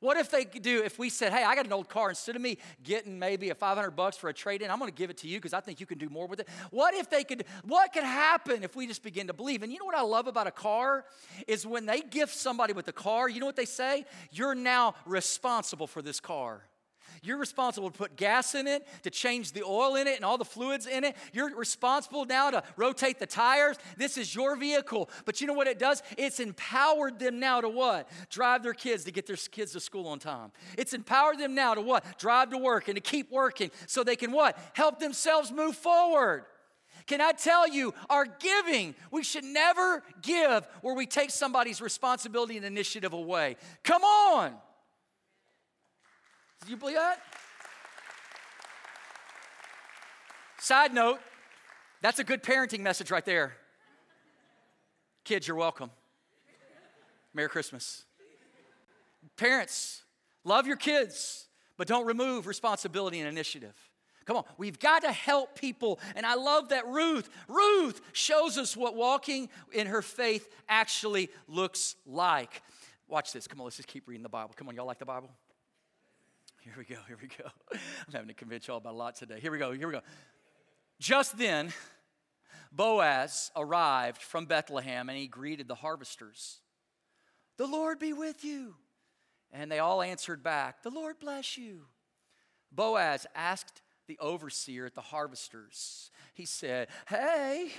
[0.00, 2.42] What if they do, if we said, hey, I got an old car, instead of
[2.42, 5.28] me getting maybe a 500 bucks for a trade in, I'm gonna give it to
[5.28, 6.48] you because I think you can do more with it.
[6.70, 9.62] What if they could, what could happen if we just begin to believe?
[9.62, 11.04] And you know what I love about a car?
[11.46, 14.06] Is when they gift somebody with a car, you know what they say?
[14.30, 16.62] You're now responsible for this car.
[17.22, 20.38] You're responsible to put gas in it, to change the oil in it and all
[20.38, 21.16] the fluids in it.
[21.33, 23.76] You're responsible now to rotate the tires.
[23.96, 25.11] This is your vehicle.
[25.24, 26.02] But you know what it does?
[26.16, 28.09] It's empowered them now to what?
[28.30, 30.50] Drive their kids to get their kids to school on time.
[30.78, 32.18] It's empowered them now to what?
[32.18, 34.59] Drive to work and to keep working so they can what?
[34.72, 36.44] Help themselves move forward.
[37.06, 42.56] Can I tell you, our giving, we should never give where we take somebody's responsibility
[42.56, 43.56] and initiative away.
[43.83, 44.54] Come on.
[46.64, 47.20] Do you believe that?
[50.58, 51.20] Side note,
[52.02, 53.54] that's a good parenting message right there.
[55.24, 55.90] Kids, you're welcome.
[57.32, 58.04] Merry Christmas.
[59.36, 60.02] Parents,
[60.44, 61.46] love your kids,
[61.76, 63.74] but don't remove responsibility and initiative.
[64.26, 65.98] Come on, we've got to help people.
[66.14, 71.96] And I love that Ruth, Ruth shows us what walking in her faith actually looks
[72.06, 72.62] like.
[73.08, 73.48] Watch this.
[73.48, 74.52] Come on, let's just keep reading the Bible.
[74.56, 75.30] Come on, y'all like the Bible?
[76.60, 77.48] Here we go, here we go.
[77.72, 79.40] I'm having to convince y'all about a lot today.
[79.40, 80.02] Here we go, here we go.
[80.98, 81.72] Just then,
[82.70, 86.58] Boaz arrived from Bethlehem and he greeted the harvesters.
[87.56, 88.74] The Lord be with you.
[89.52, 91.86] And they all answered back, The Lord bless you.
[92.70, 96.10] Boaz asked the overseer at the harvesters.
[96.34, 97.70] He said, Hey,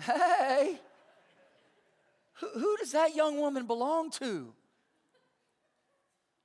[0.00, 0.78] hey,
[2.34, 4.52] who, who does that young woman belong to?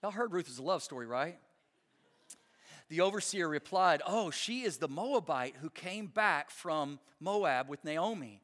[0.02, 1.38] Y'all heard Ruth was a love story, right?
[2.90, 8.42] The overseer replied, Oh, she is the Moabite who came back from Moab with Naomi.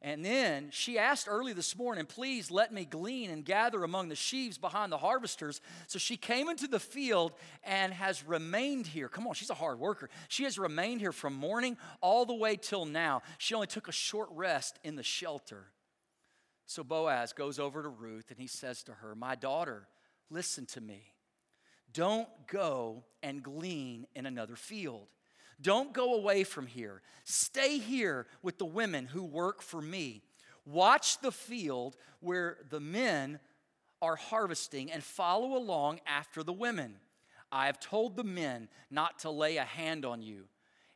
[0.00, 4.14] And then she asked early this morning, Please let me glean and gather among the
[4.14, 5.60] sheaves behind the harvesters.
[5.88, 7.32] So she came into the field
[7.64, 9.08] and has remained here.
[9.08, 10.08] Come on, she's a hard worker.
[10.28, 13.22] She has remained here from morning all the way till now.
[13.38, 15.66] She only took a short rest in the shelter.
[16.66, 19.88] So Boaz goes over to Ruth and he says to her, My daughter,
[20.30, 21.12] listen to me.
[21.92, 25.08] Don't go and glean in another field.
[25.60, 27.02] Don't go away from here.
[27.24, 30.22] Stay here with the women who work for me.
[30.64, 33.40] Watch the field where the men
[34.00, 36.96] are harvesting and follow along after the women.
[37.50, 40.44] I have told the men not to lay a hand on you.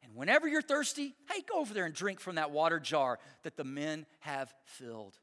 [0.04, 3.56] And whenever you're thirsty, hey, go over there and drink from that water jar that
[3.56, 5.18] the men have filled.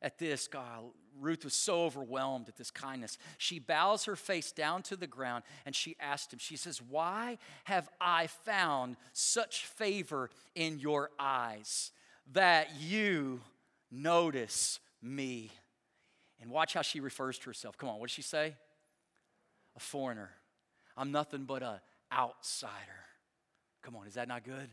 [0.00, 0.84] At this, God,
[1.20, 3.18] Ruth was so overwhelmed at this kindness.
[3.36, 7.38] She bows her face down to the ground and she asked him, She says, Why
[7.64, 11.90] have I found such favor in your eyes
[12.32, 13.40] that you
[13.90, 15.50] notice me?
[16.40, 17.76] And watch how she refers to herself.
[17.76, 18.54] Come on, what does she say?
[19.76, 20.30] A foreigner.
[20.96, 21.80] I'm nothing but an
[22.12, 22.72] outsider.
[23.82, 24.68] Come on, is that not good?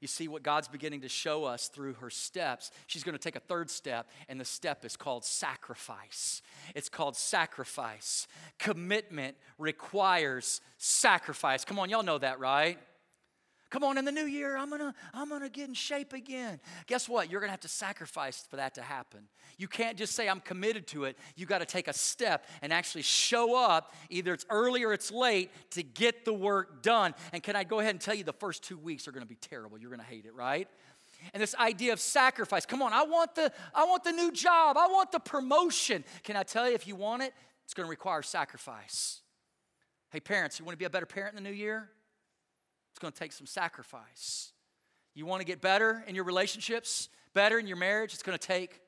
[0.00, 2.70] You see what God's beginning to show us through her steps.
[2.86, 6.42] She's going to take a third step, and the step is called sacrifice.
[6.74, 8.26] It's called sacrifice.
[8.58, 11.64] Commitment requires sacrifice.
[11.64, 12.78] Come on, y'all know that, right?
[13.70, 16.58] Come on, in the new year, I'm gonna, I'm gonna get in shape again.
[16.86, 17.30] Guess what?
[17.30, 19.28] You're gonna have to sacrifice for that to happen.
[19.58, 21.18] You can't just say, I'm committed to it.
[21.36, 23.94] You gotta take a step and actually show up.
[24.08, 27.14] Either it's early or it's late to get the work done.
[27.34, 29.36] And can I go ahead and tell you the first two weeks are gonna be
[29.36, 29.76] terrible?
[29.78, 30.66] You're gonna hate it, right?
[31.34, 32.64] And this idea of sacrifice.
[32.64, 36.04] Come on, I want the, I want the new job, I want the promotion.
[36.22, 39.20] Can I tell you, if you want it, it's gonna require sacrifice.
[40.10, 41.90] Hey, parents, you wanna be a better parent in the new year?
[42.90, 44.52] It's going to take some sacrifice.
[45.14, 48.14] You want to get better in your relationships, better in your marriage?
[48.14, 48.80] It's going to take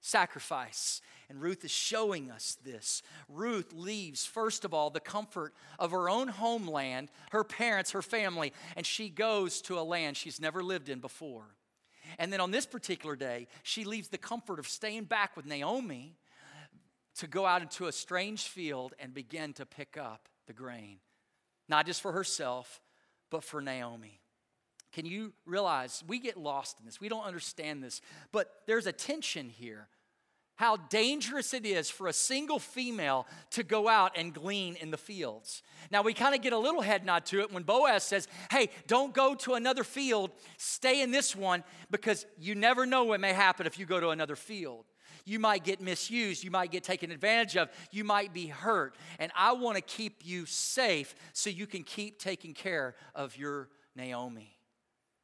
[0.00, 1.00] sacrifice.
[1.28, 3.02] And Ruth is showing us this.
[3.28, 8.52] Ruth leaves, first of all, the comfort of her own homeland, her parents, her family,
[8.76, 11.56] and she goes to a land she's never lived in before.
[12.18, 16.16] And then on this particular day, she leaves the comfort of staying back with Naomi
[17.16, 20.98] to go out into a strange field and begin to pick up the grain.
[21.68, 22.80] Not just for herself,
[23.30, 24.20] but for Naomi.
[24.92, 27.00] Can you realize we get lost in this?
[27.00, 28.00] We don't understand this,
[28.32, 29.88] but there's a tension here.
[30.54, 34.96] How dangerous it is for a single female to go out and glean in the
[34.96, 35.62] fields.
[35.90, 38.70] Now, we kind of get a little head nod to it when Boaz says, Hey,
[38.86, 43.34] don't go to another field, stay in this one because you never know what may
[43.34, 44.86] happen if you go to another field
[45.26, 48.94] you might get misused, you might get taken advantage of, you might be hurt.
[49.18, 53.68] And I want to keep you safe so you can keep taking care of your
[53.94, 54.56] Naomi.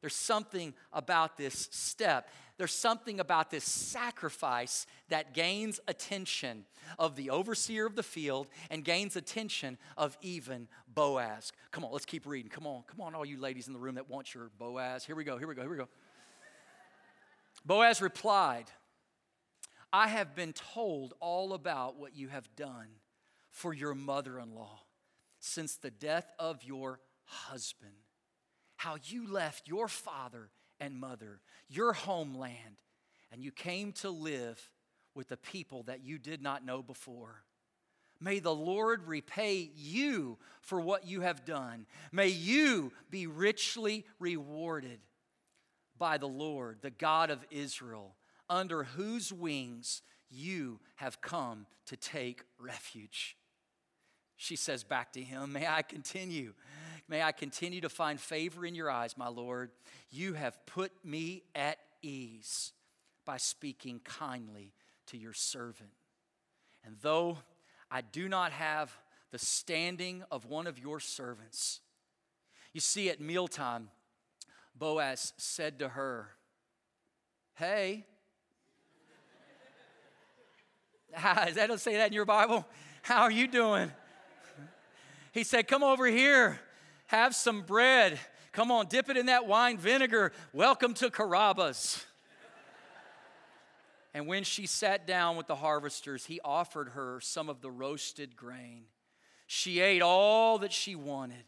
[0.01, 2.27] There's something about this step.
[2.57, 6.65] There's something about this sacrifice that gains attention
[6.99, 11.53] of the overseer of the field and gains attention of even Boaz.
[11.71, 12.51] Come on, let's keep reading.
[12.51, 15.05] Come on, come on, all you ladies in the room that want your Boaz.
[15.05, 15.87] Here we go, here we go, here we go.
[17.65, 18.65] Boaz replied,
[19.95, 22.87] I have been told all about what you have done
[23.51, 24.79] for your mother in law
[25.39, 27.93] since the death of your husband,
[28.75, 32.79] how you left your father and mother, your homeland,
[33.31, 34.71] and you came to live
[35.13, 37.43] with the people that you did not know before.
[38.19, 41.85] May the Lord repay you for what you have done.
[42.11, 45.01] May you be richly rewarded
[45.99, 48.15] by the Lord, the God of Israel
[48.53, 53.35] under whose wings you have come to take refuge.
[54.37, 56.53] She says back to him, May I continue.
[57.07, 59.71] May I continue to find favor in your eyes, my Lord.
[60.11, 62.73] You have put me at ease
[63.25, 64.73] by speaking kindly
[65.07, 65.91] to your servant.
[66.85, 67.39] And though
[67.89, 68.95] I do not have
[69.31, 71.81] the standing of one of your servants,
[72.71, 73.89] you see, at mealtime,
[74.75, 76.29] Boaz said to her,
[77.55, 78.05] Hey,
[81.45, 82.65] Does that say that in your Bible?
[83.01, 83.91] How are you doing?
[85.31, 86.59] He said, Come over here,
[87.07, 88.19] have some bread.
[88.51, 90.31] Come on, dip it in that wine vinegar.
[90.53, 92.05] Welcome to Carrabba's.
[94.13, 98.35] and when she sat down with the harvesters, he offered her some of the roasted
[98.35, 98.85] grain.
[99.47, 101.45] She ate all that she wanted,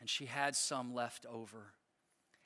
[0.00, 1.72] and she had some left over.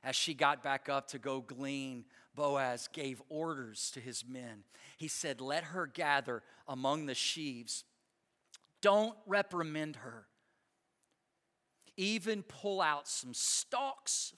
[0.04, 2.04] As she got back up to go glean,
[2.36, 4.64] Boaz gave orders to his men.
[4.96, 7.84] He said, Let her gather among the sheaves.
[8.80, 10.26] Don't reprimand her.
[11.96, 14.34] Even pull out some stalks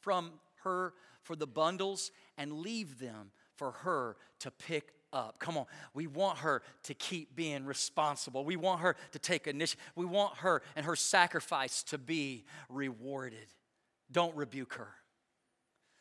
[0.00, 0.32] from
[0.62, 5.38] her for the bundles and leave them for her to pick up.
[5.38, 5.66] Come on.
[5.92, 8.44] We want her to keep being responsible.
[8.44, 9.84] We want her to take initiative.
[9.96, 13.48] We want her and her sacrifice to be rewarded.
[14.10, 14.94] Don't rebuke her.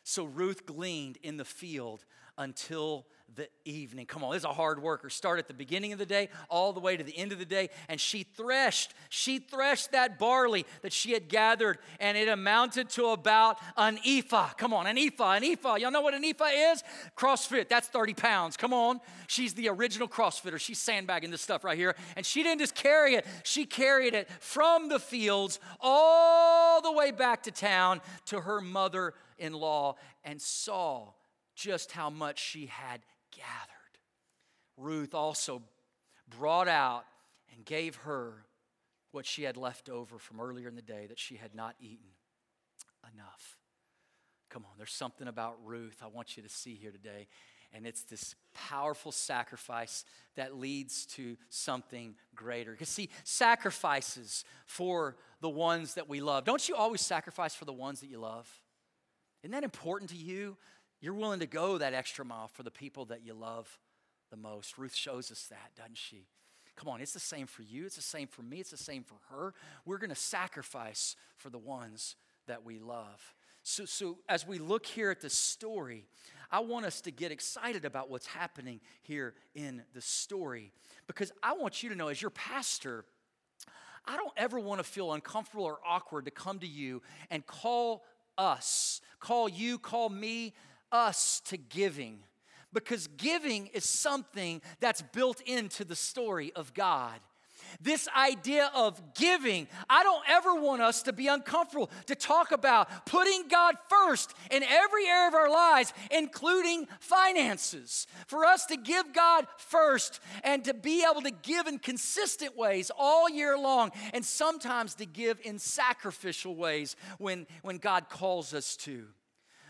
[0.10, 2.04] So Ruth gleaned in the field
[2.36, 3.06] until
[3.36, 4.08] the evening.
[4.08, 5.08] Come on, this is a hard worker.
[5.08, 7.46] Start at the beginning of the day, all the way to the end of the
[7.46, 7.70] day.
[7.88, 13.10] And she threshed, she threshed that barley that she had gathered, and it amounted to
[13.10, 14.50] about an ephah.
[14.58, 15.76] Come on, an ephah, an ephah.
[15.76, 16.84] Y'all know what an ephah is?
[17.16, 18.58] CrossFit, that's 30 pounds.
[18.58, 19.02] Come on.
[19.28, 20.60] She's the original CrossFitter.
[20.60, 21.96] She's sandbagging this stuff right here.
[22.16, 27.12] And she didn't just carry it, she carried it from the fields all the way
[27.12, 31.14] back to town to her mother in law and saw
[31.56, 33.02] just how much she had
[33.36, 33.76] gathered.
[34.78, 35.62] Ruth also
[36.30, 37.06] brought out
[37.54, 38.46] and gave her
[39.12, 42.10] what she had left over from earlier in the day that she had not eaten
[43.14, 43.58] enough.
[44.50, 47.28] Come on, there's something about Ruth I want you to see here today.
[47.72, 50.04] And it's this powerful sacrifice
[50.36, 52.72] that leads to something greater.
[52.72, 56.46] Because, see, sacrifices for the ones that we love.
[56.46, 58.50] Don't you always sacrifice for the ones that you love?
[59.44, 60.58] Isn't that important to you?
[61.02, 63.80] You're willing to go that extra mile for the people that you love
[64.30, 64.78] the most.
[64.78, 66.28] Ruth shows us that, doesn't she?
[66.76, 67.86] Come on, it's the same for you.
[67.86, 68.60] It's the same for me.
[68.60, 69.54] It's the same for her.
[69.86, 72.16] We're going to sacrifice for the ones
[72.48, 73.34] that we love.
[73.64, 76.06] So, so, as we look here at the story,
[76.50, 80.72] I want us to get excited about what's happening here in the story
[81.06, 83.04] because I want you to know, as your pastor,
[84.06, 88.04] I don't ever want to feel uncomfortable or awkward to come to you and call
[88.40, 90.54] us, call you, call me,
[90.92, 92.20] us to giving.
[92.74, 97.20] Because giving is something that's built into the story of God.
[97.82, 103.06] This idea of giving, I don't ever want us to be uncomfortable to talk about
[103.06, 108.08] putting God first in every area of our lives, including finances.
[108.28, 112.92] For us to give God first and to be able to give in consistent ways
[112.98, 118.76] all year long, and sometimes to give in sacrificial ways when, when God calls us
[118.78, 119.08] to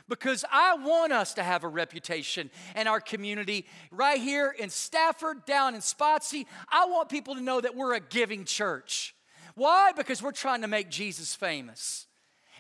[0.10, 5.46] because I want us to have a reputation in our community right here in Stafford,
[5.46, 6.46] down in Spotsy.
[6.68, 9.16] I want people to know that we're a giving church.
[9.56, 9.92] Why?
[9.96, 12.08] Because we're trying to make Jesus famous.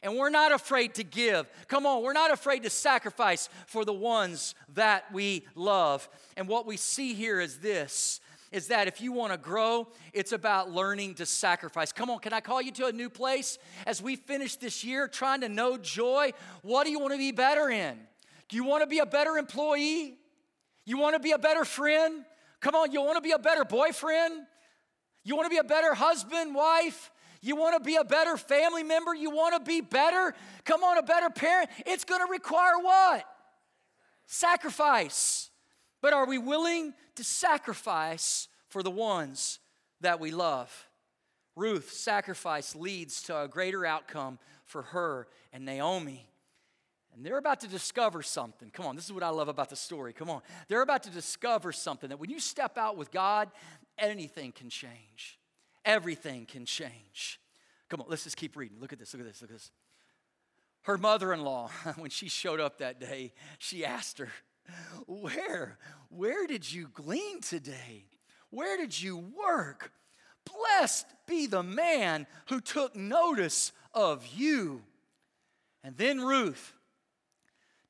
[0.01, 1.49] And we're not afraid to give.
[1.67, 6.07] Come on, we're not afraid to sacrifice for the ones that we love.
[6.37, 8.21] And what we see here is this
[8.51, 11.91] is that if you want to grow, it's about learning to sacrifice.
[11.91, 13.57] Come on, can I call you to a new place?
[13.85, 16.31] As we finish this year trying to know joy,
[16.61, 17.99] what do you want to be better in?
[18.47, 20.17] Do you want to be a better employee?
[20.85, 22.25] You want to be a better friend?
[22.59, 24.41] Come on, you want to be a better boyfriend?
[25.23, 27.11] You want to be a better husband, wife?
[27.41, 29.13] You want to be a better family member?
[29.13, 30.33] You want to be better?
[30.65, 31.69] Come on, a better parent?
[31.85, 33.23] It's going to require what?
[34.25, 35.49] Sacrifice.
[36.01, 39.59] But are we willing to sacrifice for the ones
[39.99, 40.87] that we love?
[41.57, 46.25] Ruth's sacrifice leads to a greater outcome for her and Naomi.
[47.13, 48.69] And they're about to discover something.
[48.69, 50.13] Come on, this is what I love about the story.
[50.13, 50.41] Come on.
[50.69, 53.51] They're about to discover something that when you step out with God,
[53.97, 55.37] anything can change.
[55.83, 57.41] Everything can change.
[57.89, 58.77] Come on, let's just keep reading.
[58.79, 59.71] Look at this, look at this, look at this.
[60.83, 61.67] Her mother in law,
[61.97, 64.29] when she showed up that day, she asked her,
[65.07, 65.77] where?
[66.09, 68.05] Where did you glean today?
[68.49, 69.91] Where did you work?
[70.45, 74.81] Blessed be the man who took notice of you.
[75.83, 76.73] And then Ruth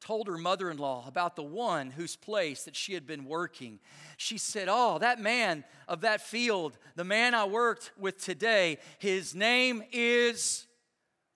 [0.02, 3.80] told her mother in law about the one whose place that she had been working.
[4.18, 9.36] She said, Oh, that man of that field, the man I worked with today, his
[9.36, 10.66] name is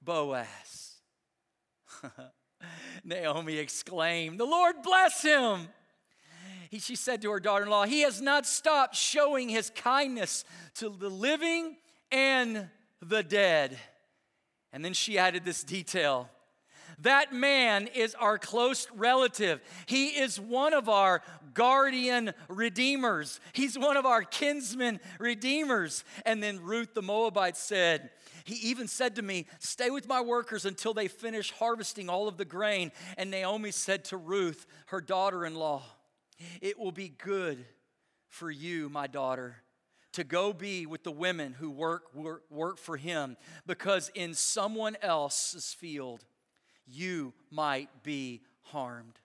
[0.01, 0.95] Boaz.
[3.03, 5.67] Naomi exclaimed, The Lord bless him.
[6.69, 10.43] He, she said to her daughter in law, He has not stopped showing his kindness
[10.75, 11.77] to the living
[12.11, 12.69] and
[13.01, 13.77] the dead.
[14.71, 16.29] And then she added this detail
[17.03, 19.61] that man is our close relative.
[19.85, 21.21] He is one of our
[21.53, 23.39] guardian redeemers.
[23.53, 26.03] He's one of our kinsman redeemers.
[26.25, 28.09] And then Ruth the Moabite said,
[28.45, 32.37] he even said to me, Stay with my workers until they finish harvesting all of
[32.37, 32.91] the grain.
[33.17, 35.83] And Naomi said to Ruth, her daughter in law,
[36.61, 37.65] It will be good
[38.27, 39.57] for you, my daughter,
[40.13, 44.97] to go be with the women who work, work, work for him because in someone
[45.01, 46.25] else's field
[46.85, 49.19] you might be harmed.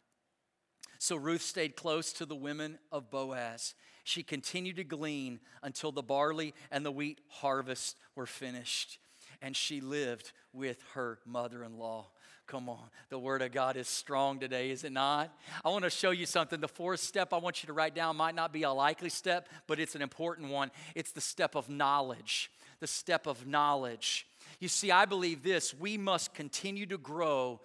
[0.99, 3.75] So Ruth stayed close to the women of Boaz.
[4.05, 8.99] She continued to glean until the barley and the wheat harvest were finished,
[9.43, 12.07] and she lived with her mother in law.
[12.47, 15.31] Come on, the Word of God is strong today, is it not?
[15.63, 16.61] I want to show you something.
[16.61, 19.51] The fourth step I want you to write down might not be a likely step,
[19.67, 20.71] but it's an important one.
[20.95, 22.51] It's the step of knowledge.
[22.81, 24.27] The step of knowledge.
[24.61, 27.61] You see, I believe this we must continue to grow.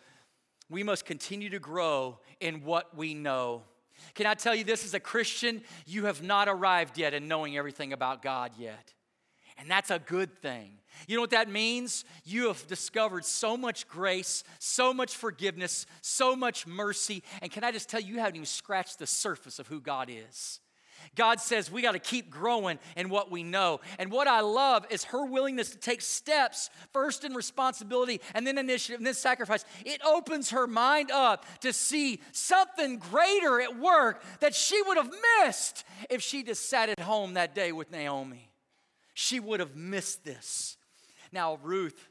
[0.69, 3.63] We must continue to grow in what we know.
[4.15, 5.61] Can I tell you this as a Christian?
[5.85, 8.93] You have not arrived yet in knowing everything about God yet.
[9.57, 10.79] And that's a good thing.
[11.07, 12.05] You know what that means?
[12.23, 17.23] You have discovered so much grace, so much forgiveness, so much mercy.
[17.41, 20.09] And can I just tell you, you haven't even scratched the surface of who God
[20.09, 20.59] is.
[21.15, 23.81] God says we got to keep growing in what we know.
[23.99, 28.57] And what I love is her willingness to take steps, first in responsibility and then
[28.57, 29.65] initiative and then sacrifice.
[29.85, 35.11] It opens her mind up to see something greater at work that she would have
[35.39, 38.49] missed if she just sat at home that day with Naomi.
[39.13, 40.77] She would have missed this.
[41.31, 42.09] Now, Ruth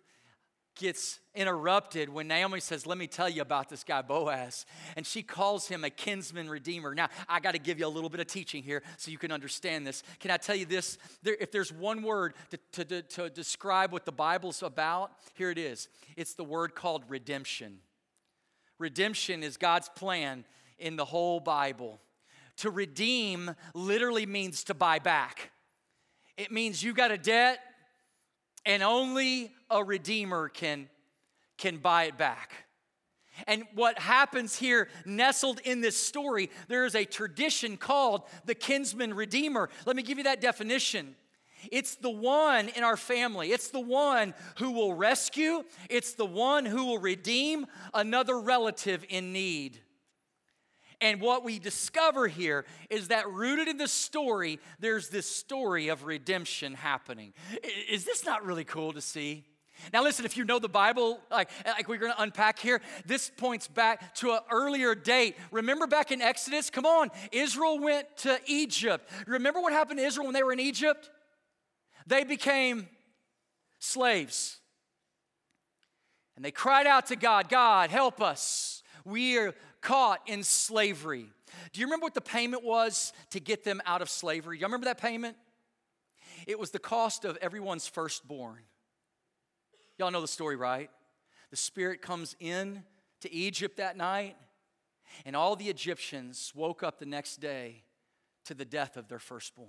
[0.75, 4.66] gets interrupted when Naomi says, Let me tell you about this guy, Boaz.
[4.97, 6.95] And she calls him a kinsman redeemer.
[6.95, 9.33] Now, I got to give you a little bit of teaching here so you can
[9.33, 10.03] understand this.
[10.20, 10.99] Can I tell you this?
[11.23, 15.51] There, if there's one word to, to, to, to describe what the Bible's about, here
[15.51, 17.79] it is it's the word called redemption.
[18.79, 20.45] Redemption is God's plan
[20.79, 22.01] in the whole Bible.
[22.59, 25.53] To redeem literally means to buy back.
[26.37, 27.61] It means you got a debt
[28.64, 30.88] and only a redeemer can,
[31.58, 32.52] can buy it back.
[33.46, 39.14] And what happens here, nestled in this story, there is a tradition called the kinsman
[39.14, 39.70] redeemer.
[39.86, 41.16] Let me give you that definition.
[41.70, 43.52] It's the one in our family.
[43.52, 45.62] It's the one who will rescue.
[45.88, 49.80] It's the one who will redeem another relative in need.
[51.03, 56.05] And what we discover here is that rooted in the story, there's this story of
[56.05, 57.34] redemption happening.
[57.90, 59.44] Is this not really cool to see?
[59.92, 63.32] Now, listen, if you know the Bible, like, like we're going to unpack here, this
[63.36, 65.36] points back to an earlier date.
[65.50, 66.70] Remember back in Exodus?
[66.70, 69.11] Come on, Israel went to Egypt.
[69.26, 71.11] Remember what happened to Israel when they were in Egypt?
[72.07, 72.88] They became
[73.80, 74.61] slaves.
[76.36, 78.84] And they cried out to God, God, help us.
[79.05, 79.53] We are
[79.83, 81.26] caught in slavery.
[81.72, 84.59] Do you remember what the payment was to get them out of slavery?
[84.59, 85.37] Y'all remember that payment?
[86.47, 88.62] It was the cost of everyone's firstborn.
[89.99, 90.91] Y'all know the story, right?
[91.51, 92.83] The Spirit comes in
[93.20, 94.37] to Egypt that night,
[95.26, 97.85] and all the Egyptians woke up the next day
[98.47, 99.68] to the death of their firstborn.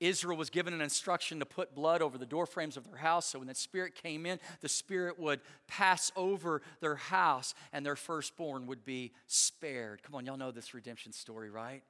[0.00, 3.26] Israel was given an instruction to put blood over the doorframes of their house.
[3.26, 7.96] So when the Spirit came in, the Spirit would pass over their house and their
[7.96, 10.02] firstborn would be spared.
[10.02, 11.82] Come on, y'all know this redemption story, right?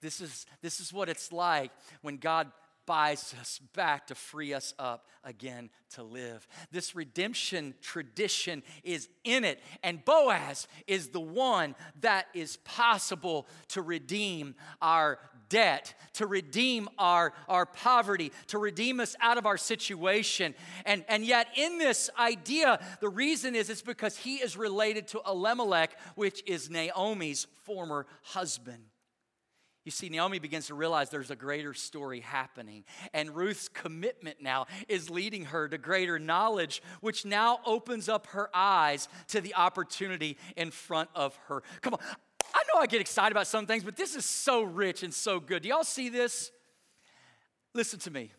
[0.00, 2.52] This is, this is what it's like when God
[2.86, 6.46] buys us back to free us up again to live.
[6.70, 13.82] This redemption tradition is in it, and Boaz is the one that is possible to
[13.82, 15.18] redeem our
[15.54, 20.52] debt, to redeem our, our poverty, to redeem us out of our situation.
[20.84, 25.20] And, and yet, in this idea, the reason is it's because he is related to
[25.24, 28.82] Elimelech, which is Naomi's former husband.
[29.84, 32.84] You see, Naomi begins to realize there's a greater story happening.
[33.12, 38.48] And Ruth's commitment now is leading her to greater knowledge, which now opens up her
[38.52, 41.62] eyes to the opportunity in front of her.
[41.80, 42.00] Come on.
[42.54, 45.40] I know I get excited about some things, but this is so rich and so
[45.40, 45.62] good.
[45.62, 46.52] Do y'all see this?
[47.74, 48.30] Listen to me.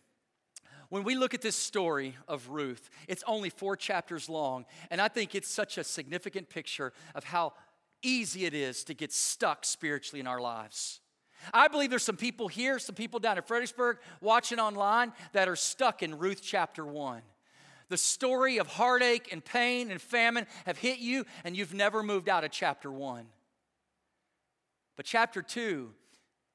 [0.90, 5.10] When we look at this story of Ruth, it's only four chapters long, and I
[5.10, 7.54] think it's such a significant picture of how
[8.02, 11.02] easy it is to get stuck spiritually in our lives.
[11.54, 15.56] I believe there's some people here, some people down in Fredericksburg watching online that are
[15.56, 17.22] stuck in Ruth chapter 1.
[17.90, 22.30] The story of heartache and pain and famine have hit you, and you've never moved
[22.30, 23.26] out of chapter 1.
[24.96, 25.92] But chapter 2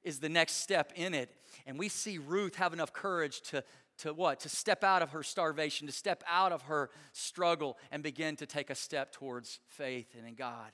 [0.02, 1.30] is the next step in it,
[1.66, 3.62] and we see Ruth have enough courage to,
[3.98, 4.40] to what?
[4.40, 8.46] To step out of her starvation, to step out of her struggle, and begin to
[8.46, 10.70] take a step towards faith and in God.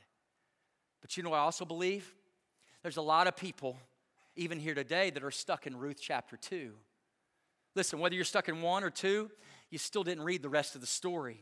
[1.01, 2.15] But you know, I also believe
[2.83, 3.77] there's a lot of people
[4.37, 6.73] even here today, that are stuck in Ruth chapter 2.
[7.75, 9.31] Listen, whether you're stuck in 1 or 2,
[9.71, 11.41] you still didn't read the rest of the story.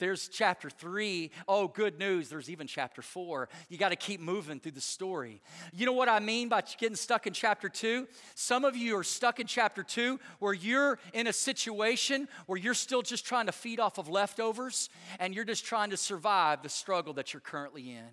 [0.00, 1.30] There's chapter three.
[1.46, 2.28] Oh, good news.
[2.28, 3.48] There's even chapter four.
[3.68, 5.40] You got to keep moving through the story.
[5.72, 8.08] You know what I mean by getting stuck in chapter two?
[8.34, 12.74] Some of you are stuck in chapter two where you're in a situation where you're
[12.74, 14.88] still just trying to feed off of leftovers
[15.20, 18.08] and you're just trying to survive the struggle that you're currently in.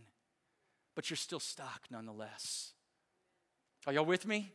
[0.94, 2.74] But you're still stuck nonetheless.
[3.86, 4.52] Are y'all with me?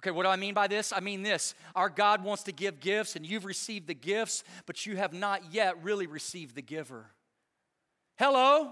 [0.00, 0.92] Okay, what do I mean by this?
[0.92, 4.86] I mean this our God wants to give gifts, and you've received the gifts, but
[4.86, 7.06] you have not yet really received the giver.
[8.16, 8.70] Hello?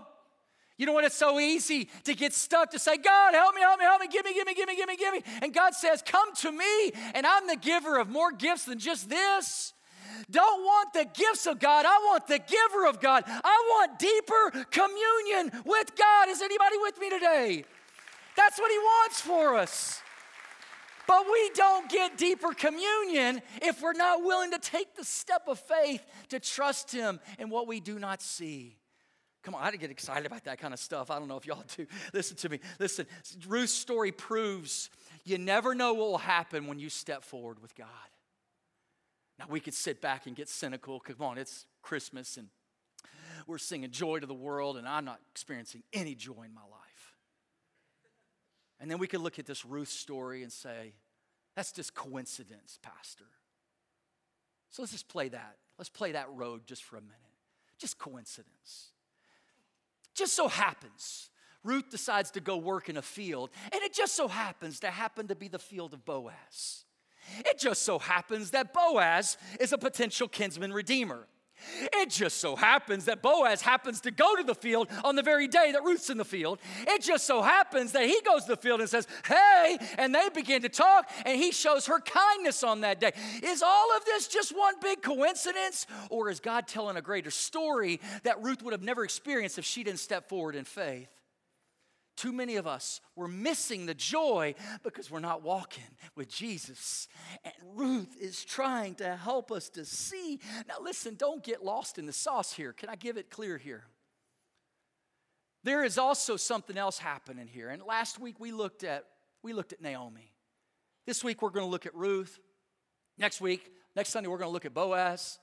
[0.79, 1.05] You know what?
[1.05, 4.09] It's so easy to get stuck to say, God, help me, help me, help me,
[4.09, 5.22] give me, give me, give me, give me, give me.
[5.43, 9.09] And God says, Come to me, and I'm the giver of more gifts than just
[9.09, 9.72] this.
[10.31, 13.24] Don't want the gifts of God, I want the giver of God.
[13.27, 16.29] I want deeper communion with God.
[16.29, 17.64] Is anybody with me today?
[18.37, 20.03] That's what He wants for us.
[21.07, 25.59] But we don't get deeper communion if we're not willing to take the step of
[25.59, 28.77] faith to trust Him in what we do not see.
[29.43, 31.11] Come on, I get excited about that kind of stuff.
[31.11, 31.87] I don't know if y'all do.
[32.13, 32.59] Listen to me.
[32.81, 33.07] Listen,
[33.47, 34.91] Ruth's story proves
[35.25, 37.87] you never know what will happen when you step forward with God.
[39.39, 40.99] Now, we could sit back and get cynical.
[40.99, 42.49] Come on, it's Christmas and
[43.47, 46.86] we're singing joy to the world, and I'm not experiencing any joy in my life.
[48.81, 50.95] And then we could look at this Ruth story and say,
[51.55, 53.24] that's just coincidence, Pastor.
[54.70, 55.57] So let's just play that.
[55.79, 57.16] Let's play that road just for a minute.
[57.79, 58.91] Just coincidence.
[60.14, 61.31] Just so happens,
[61.62, 65.29] Ruth decides to go work in a field, and it just so happens to happen
[65.29, 66.85] to be the field of Boaz.
[67.41, 71.27] It just so happens that Boaz is a potential kinsman redeemer.
[71.93, 75.49] It just so happens that Boaz happens to go to the field on the very
[75.49, 76.59] day that Ruth's in the field.
[76.87, 80.29] It just so happens that he goes to the field and says, Hey, and they
[80.35, 83.13] begin to talk, and he shows her kindness on that day.
[83.43, 85.87] Is all of this just one big coincidence?
[86.11, 89.85] Or is God telling a greater story that Ruth would have never experienced if she
[89.85, 91.16] didn't step forward in faith?
[92.17, 97.09] Too many of us, we're missing the joy because we're not walking with Jesus.
[97.45, 100.41] And Ruth is trying to help us to see.
[100.67, 102.73] Now, listen, don't get lost in the sauce here.
[102.73, 103.85] Can I give it clear here?
[105.62, 107.69] There is also something else happening here.
[107.69, 109.05] And last week we looked at
[109.43, 110.33] we looked at Naomi.
[111.07, 112.39] This week we're going to look at Ruth.
[113.19, 115.39] Next week, next Sunday we're going to look at Boaz.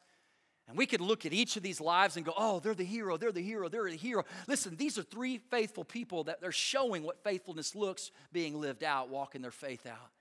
[0.68, 3.18] And we could look at each of these lives and go, oh, they're the hero,
[3.18, 4.24] they're the hero, they're the hero.
[4.47, 9.09] Listen, these are three faithful people that they're showing what faithfulness looks being lived out,
[9.09, 10.11] walking their faith out.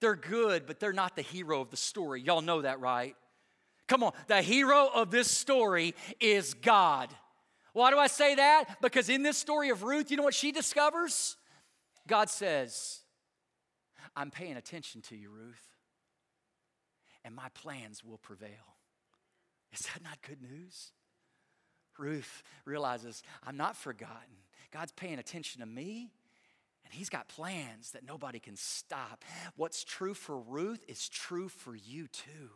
[0.00, 2.20] They're good, but they're not the hero of the story.
[2.20, 3.16] Y'all know that, right?
[3.88, 7.08] Come on, the hero of this story is God.
[7.72, 8.82] Why do I say that?
[8.82, 11.36] Because in this story of Ruth, you know what she discovers?
[12.06, 13.00] God says,
[14.14, 15.66] I'm paying attention to you, Ruth,
[17.24, 18.71] and my plans will prevail.
[19.72, 20.92] Is that not good news?
[21.98, 24.36] Ruth realizes, I'm not forgotten.
[24.72, 26.12] God's paying attention to me,
[26.84, 29.24] and He's got plans that nobody can stop.
[29.56, 32.50] What's true for Ruth is true for you too.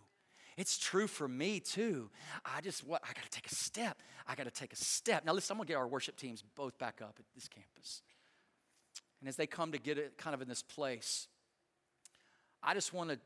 [0.57, 2.11] It's true for me too.
[2.45, 3.99] I just what I gotta take a step.
[4.27, 5.25] I gotta take a step.
[5.25, 8.03] Now listen, I'm gonna get our worship teams both back up at this campus.
[9.21, 11.29] And as they come to get it kind of in this place,
[12.63, 13.19] I just wanna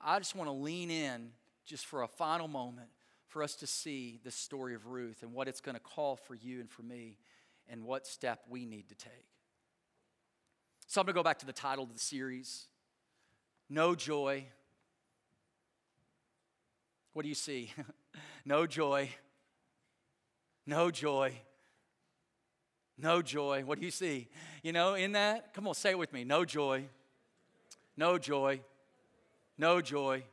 [0.00, 1.30] I just wanna lean in
[1.64, 2.88] just for a final moment
[3.28, 6.34] for us to see the story of Ruth and what it's going to call for
[6.34, 7.18] you and for me
[7.68, 9.26] and what step we need to take.
[10.86, 12.66] So I'm going to go back to the title of the series
[13.68, 14.46] Know Joy.
[17.12, 17.72] What do you see?
[18.44, 19.08] no joy.
[20.66, 21.32] No joy.
[22.98, 23.62] No joy.
[23.64, 24.28] What do you see?
[24.62, 26.24] You know, in that, come on, say it with me.
[26.24, 26.84] No joy.
[27.96, 28.60] No joy.
[29.58, 30.24] No joy.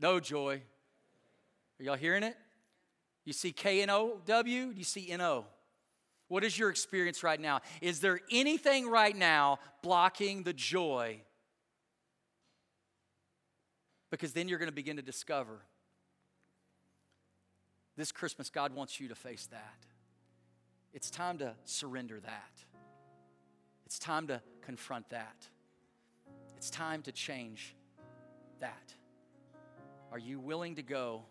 [0.00, 0.62] No joy.
[1.78, 2.36] Are y'all hearing it?
[3.24, 4.72] You see K N O W?
[4.74, 5.44] You see N O?
[6.28, 7.60] What is your experience right now?
[7.80, 11.22] Is there anything right now blocking the joy?
[14.10, 15.60] Because then you're going to begin to discover
[17.98, 19.74] this Christmas, God wants you to face that.
[20.94, 22.52] It's time to surrender that.
[23.84, 25.48] It's time to confront that.
[26.56, 27.74] It's time to change
[28.60, 28.94] that.
[30.12, 31.24] Are you willing to go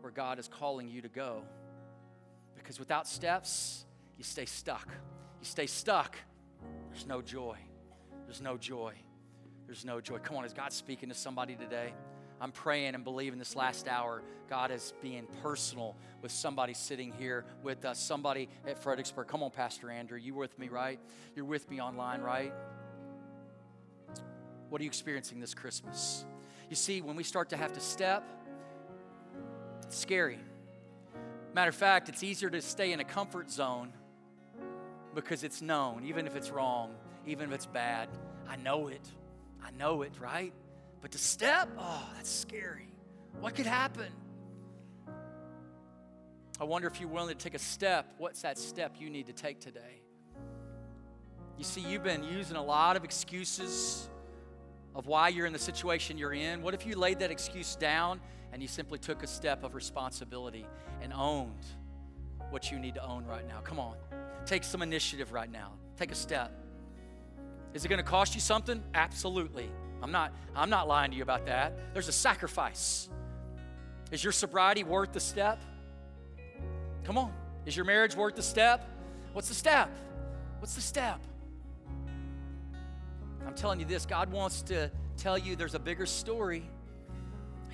[0.00, 1.42] where God is calling you to go.
[2.54, 3.84] Because without steps,
[4.16, 4.88] you stay stuck.
[5.40, 6.16] You stay stuck.
[6.90, 7.58] There's no joy.
[8.26, 8.94] There's no joy.
[9.66, 10.18] There's no joy.
[10.18, 11.92] Come on, is God speaking to somebody today?
[12.40, 17.44] I'm praying and believing this last hour, God is being personal with somebody sitting here
[17.62, 19.26] with us, somebody at Fredericksburg.
[19.26, 21.00] Come on, Pastor Andrew, you with me, right?
[21.34, 22.52] You're with me online, right?
[24.68, 26.24] What are you experiencing this Christmas?
[26.70, 28.22] You see, when we start to have to step,
[29.88, 30.38] it's scary.
[31.54, 33.90] Matter of fact, it's easier to stay in a comfort zone
[35.14, 36.90] because it's known, even if it's wrong,
[37.26, 38.10] even if it's bad.
[38.46, 39.00] I know it.
[39.64, 40.52] I know it, right?
[41.00, 42.88] But to step, oh, that's scary.
[43.40, 44.12] What could happen?
[46.60, 48.12] I wonder if you're willing to take a step.
[48.18, 50.02] What's that step you need to take today?
[51.56, 54.10] You see, you've been using a lot of excuses
[54.94, 56.60] of why you're in the situation you're in.
[56.60, 58.20] What if you laid that excuse down
[58.52, 60.66] and you simply took a step of responsibility
[61.02, 61.64] and owned
[62.50, 63.60] what you need to own right now?
[63.60, 63.96] Come on.
[64.46, 65.72] Take some initiative right now.
[65.96, 66.52] Take a step.
[67.74, 68.82] Is it going to cost you something?
[68.94, 69.68] Absolutely.
[70.02, 71.92] I'm not I'm not lying to you about that.
[71.92, 73.08] There's a sacrifice.
[74.10, 75.60] Is your sobriety worth the step?
[77.04, 77.32] Come on.
[77.66, 78.88] Is your marriage worth the step?
[79.32, 79.90] What's the step?
[80.60, 81.20] What's the step?
[83.46, 86.68] I'm telling you this God wants to tell you there's a bigger story.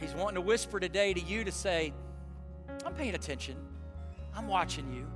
[0.05, 1.95] He's wanting to whisper today to you to say,
[2.85, 3.57] I'm paying attention.
[4.37, 5.07] I'm watching you.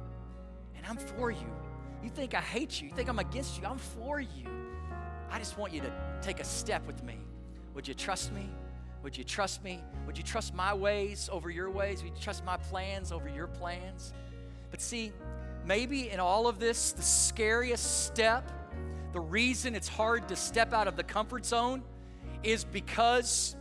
[0.75, 1.53] And I'm for you.
[2.03, 2.89] You think I hate you.
[2.89, 3.67] You think I'm against you.
[3.67, 4.47] I'm for you.
[5.31, 7.19] I just want you to take a step with me.
[7.75, 8.49] Would you trust me?
[9.03, 9.83] Would you trust me?
[10.07, 12.03] Would you trust my ways over your ways?
[12.03, 14.15] Would you trust my plans over your plans?
[14.71, 15.13] But see,
[15.67, 18.51] maybe in all of this, the scariest step,
[19.13, 21.83] the reason it's hard to step out of the comfort zone
[22.43, 23.55] is because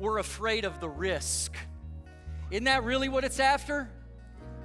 [0.00, 1.54] we're afraid of the risk.
[2.50, 3.88] Isn't that really what it's after?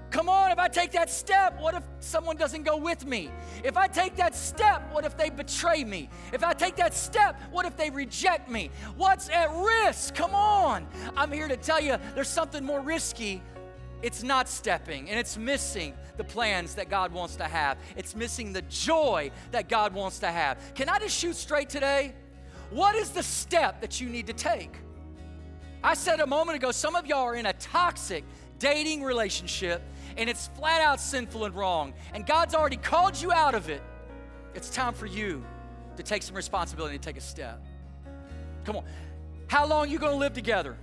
[0.10, 3.30] Come on, if I take that step, what if someone doesn't go with me?
[3.66, 6.10] If I take that step, what if they betray me?
[6.32, 8.70] If I take that step, what if they reject me?
[8.96, 10.16] What's at risk?
[10.16, 10.88] Come on.
[11.18, 13.42] I'm here to tell you there's something more risky.
[14.02, 17.78] It's not stepping, and it's missing the plans that God wants to have.
[17.98, 20.60] It's missing the joy that God wants to have.
[20.76, 22.14] Can I just shoot straight today?
[22.70, 24.78] What is the step that you need to take?
[25.86, 28.24] I said a moment ago, some of y'all are in a toxic
[28.58, 29.84] dating relationship
[30.18, 33.84] and it's flat out sinful and wrong, and God's already called you out of it,
[34.56, 35.46] it's time for you
[35.96, 37.64] to take some responsibility and take a step.
[38.64, 38.86] Come on.
[39.46, 40.76] How long you going to live together?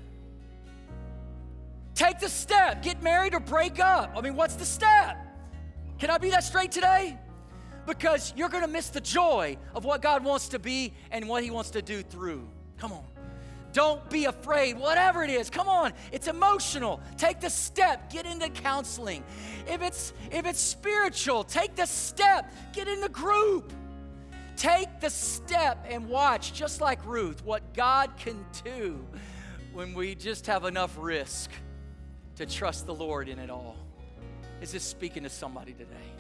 [1.97, 2.81] Take the step.
[2.85, 4.13] Get married or break up.
[4.17, 5.17] I mean, what's the step?
[5.99, 7.19] Can I be that straight today?
[7.87, 11.43] Because you're going to miss the joy of what God wants to be and what
[11.43, 12.47] He wants to do through.
[12.79, 13.05] Come on.
[13.73, 15.49] Don't be afraid, whatever it is.
[15.49, 17.01] Come on, it's emotional.
[17.17, 19.25] Take the step, get into counseling.
[19.67, 23.73] If it's if it's spiritual, take the step, get in the group.
[24.57, 29.05] Take the step and watch, just like Ruth, what God can do
[29.73, 31.51] when we just have enough risk
[32.37, 33.77] to trust the Lord in it all.
[34.61, 36.13] Is this speaking to somebody today?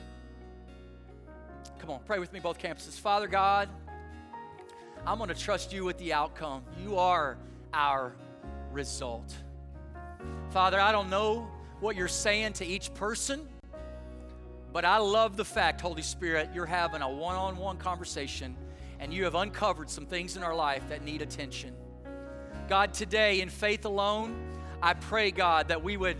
[1.78, 2.98] Come on, pray with me, both campuses.
[2.98, 3.68] Father God,
[5.04, 6.62] I'm going to trust you with the outcome.
[6.80, 7.36] You are
[7.74, 8.12] our
[8.70, 9.34] result.
[10.50, 11.48] Father, I don't know
[11.80, 13.48] what you're saying to each person,
[14.72, 18.54] but I love the fact, Holy Spirit, you're having a one on one conversation
[19.00, 21.74] and you have uncovered some things in our life that need attention.
[22.68, 24.36] God, today in faith alone,
[24.80, 26.16] I pray, God, that we would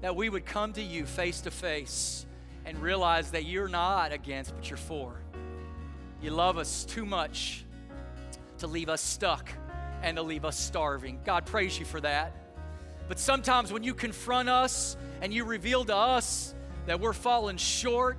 [0.00, 2.26] that we would come to you face to face
[2.64, 5.14] and realize that you're not against, but you're for.
[6.20, 7.64] You love us too much
[8.62, 9.50] to leave us stuck
[10.02, 11.18] and to leave us starving.
[11.24, 12.32] God, praise you for that.
[13.08, 16.54] But sometimes when you confront us and you reveal to us
[16.86, 18.18] that we're falling short,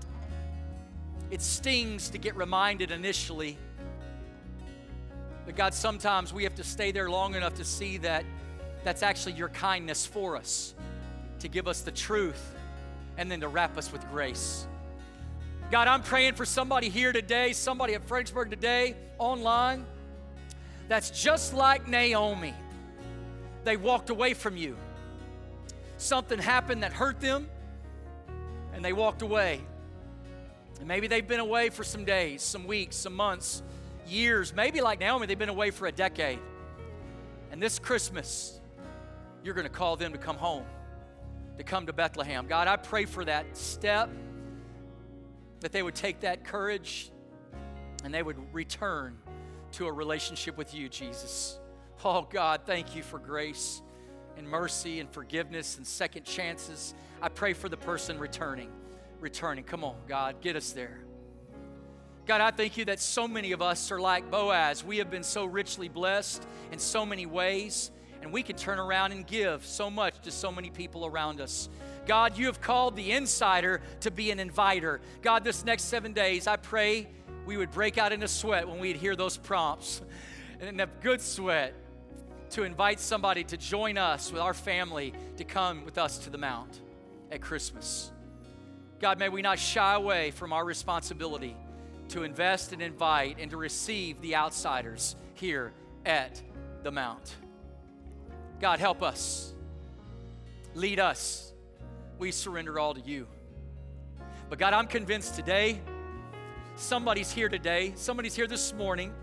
[1.32, 3.58] it stings to get reminded initially.
[5.46, 8.26] But God, sometimes we have to stay there long enough to see that
[8.84, 10.74] that's actually your kindness for us,
[11.40, 12.54] to give us the truth
[13.18, 14.68] and then to wrap us with grace.
[15.72, 19.86] God, I'm praying for somebody here today, somebody at Fredericksburg today, online
[20.94, 22.54] that's just like Naomi.
[23.64, 24.78] They walked away from you.
[25.98, 27.50] Something happened that hurt them,
[28.76, 29.62] and they walked away.
[30.78, 33.64] And maybe they've been away for some days, some weeks, some months,
[34.06, 34.54] years.
[34.54, 36.38] Maybe like Naomi, they've been away for a decade.
[37.52, 38.62] And this Christmas,
[39.44, 40.66] you're going to call them to come home,
[41.58, 42.46] to come to Bethlehem.
[42.46, 44.12] God, I pray for that step,
[45.62, 47.10] that they would take that courage
[48.04, 49.18] and they would return
[49.74, 51.60] to a relationship with you, Jesus.
[52.04, 53.82] Oh, God, thank you for grace
[54.38, 56.94] and mercy and forgiveness and second chances.
[57.22, 58.70] I pray for the person returning.
[59.20, 59.64] Returning.
[59.64, 61.00] Come on, God, get us there.
[62.26, 64.84] God, I thank you that so many of us are like Boaz.
[64.84, 69.12] We have been so richly blessed in so many ways, and we can turn around
[69.12, 71.68] and give so much to so many people around us.
[72.06, 75.02] God, you have called the insider to be an inviter.
[75.22, 77.08] God, this next seven days, I pray
[77.46, 80.02] we would break out into sweat when we'd hear those prompts
[80.60, 81.74] and a good sweat
[82.52, 86.38] to invite somebody to join us with our family to come with us to the
[86.38, 86.80] mount.
[87.32, 88.12] at Christmas.
[89.00, 91.58] God, may we not shy away from our responsibility
[92.10, 95.74] to invest and invite and to receive the outsiders here
[96.06, 96.42] at
[96.84, 97.36] the Mount.
[98.60, 99.54] God, help us.
[100.76, 101.52] Lead us.
[102.20, 103.28] We surrender all to you.
[104.50, 105.82] But God, I'm convinced today,
[106.76, 109.14] somebody's here today, somebody's here this morning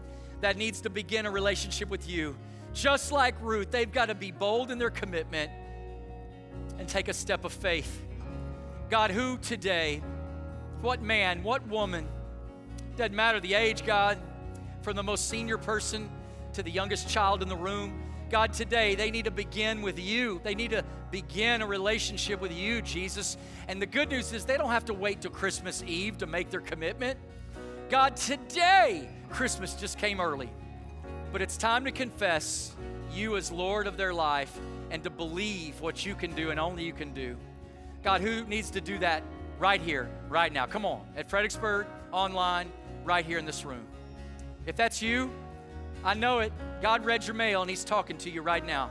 [0.40, 2.36] that needs to begin a relationship with you.
[2.72, 5.51] Just like Ruth, they've got to be bold in their commitment
[6.78, 8.03] and take a step of faith.
[8.88, 10.03] God, who today,
[10.80, 12.09] what man, what woman,
[12.96, 14.18] doesn't matter the age, God,
[14.82, 16.11] from the most senior person
[16.55, 20.40] to the youngest child in the room, God, today they need to begin with you.
[20.44, 23.36] They need to begin a relationship with you, Jesus.
[23.66, 26.48] And the good news is they don't have to wait till Christmas Eve to make
[26.51, 27.18] their commitment.
[27.91, 30.49] God, today, Christmas just came early.
[31.32, 32.72] But it's time to confess
[33.12, 34.57] you as Lord of their life
[34.93, 37.36] and to believe what you can do and only you can do.
[38.05, 39.24] God, who needs to do that
[39.59, 40.66] right here, right now?
[40.66, 42.70] Come on, at Fredericksburg, online,
[43.05, 43.84] right here in this room.
[44.66, 45.28] If that's you,
[46.05, 46.53] I know it.
[46.80, 48.91] God read your mail and He's talking to you right now.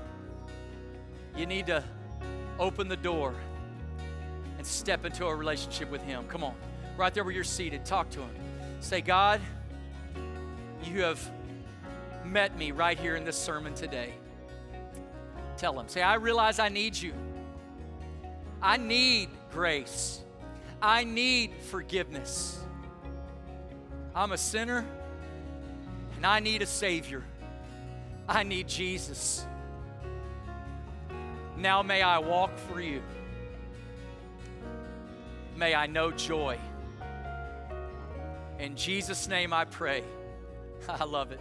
[1.38, 1.86] You need to
[2.60, 3.34] open the door
[4.58, 6.26] and step into a relationship with Him.
[6.28, 6.56] Come on,
[6.97, 8.49] right there where you're seated, talk to Him.
[8.80, 9.42] Say, God,
[10.84, 11.20] you have
[12.26, 14.14] met me right here in this sermon today.
[15.58, 17.14] Tell Him, say, I realize I need you.
[18.62, 20.22] I need grace.
[20.82, 22.60] I need forgiveness.
[24.16, 24.86] I'm a sinner
[26.16, 27.24] and I need a Savior.
[28.28, 29.46] I need Jesus.
[31.58, 33.02] Now may I walk for you.
[35.58, 36.58] May I know joy.
[38.60, 40.03] In Jesus' name I pray.
[40.89, 41.39] I love it.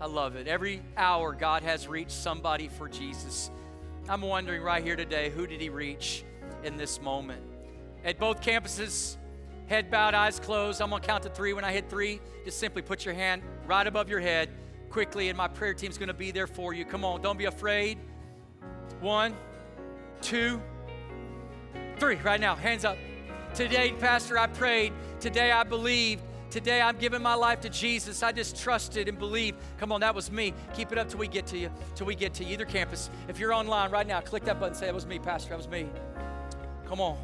[0.00, 0.46] I love it.
[0.46, 3.50] Every hour, God has reached somebody for Jesus.
[4.08, 6.24] I'm wondering right here today who did he reach
[6.62, 7.42] in this moment?
[8.04, 9.16] At both campuses,
[9.66, 10.80] head bowed, eyes closed.
[10.80, 11.52] I'm going to count to three.
[11.52, 14.48] When I hit three, just simply put your hand right above your head
[14.90, 16.84] quickly, and my prayer team's going to be there for you.
[16.84, 17.98] Come on, don't be afraid.
[19.00, 19.36] One,
[20.22, 20.62] two,
[21.98, 22.16] three.
[22.16, 22.96] Right now, hands up.
[23.54, 24.92] Today, Pastor, I prayed.
[25.20, 26.22] Today, I believed.
[26.50, 28.22] Today, I'm giving my life to Jesus.
[28.22, 29.58] I just trusted and believed.
[29.78, 30.54] Come on, that was me.
[30.74, 31.70] Keep it up till we get to you.
[31.94, 32.44] Till we get to.
[32.46, 33.10] Either campus.
[33.28, 34.74] If you're online right now, click that button.
[34.74, 35.50] Say, that was me, Pastor.
[35.50, 35.86] That was me.
[36.86, 37.18] Come on.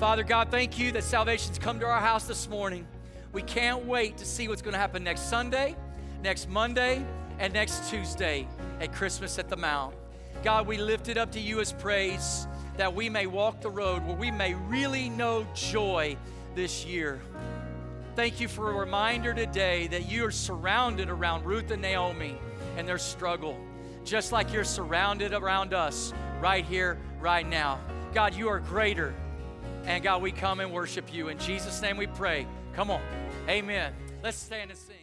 [0.00, 2.86] Father God, thank you that salvation's come to our house this morning.
[3.32, 5.76] We can't wait to see what's going to happen next Sunday,
[6.22, 7.04] next Monday,
[7.38, 8.48] and next Tuesday
[8.80, 9.94] at Christmas at the Mount.
[10.42, 14.04] God, we lift it up to you as praise that we may walk the road
[14.04, 16.16] where we may really know joy
[16.56, 17.20] this year.
[18.14, 22.36] Thank you for a reminder today that you are surrounded around Ruth and Naomi
[22.76, 23.58] and their struggle,
[24.04, 27.80] just like you're surrounded around us right here, right now.
[28.12, 29.14] God, you are greater.
[29.84, 31.28] And God, we come and worship you.
[31.28, 32.46] In Jesus' name we pray.
[32.74, 33.00] Come on.
[33.48, 33.94] Amen.
[34.22, 35.01] Let's stand and sing.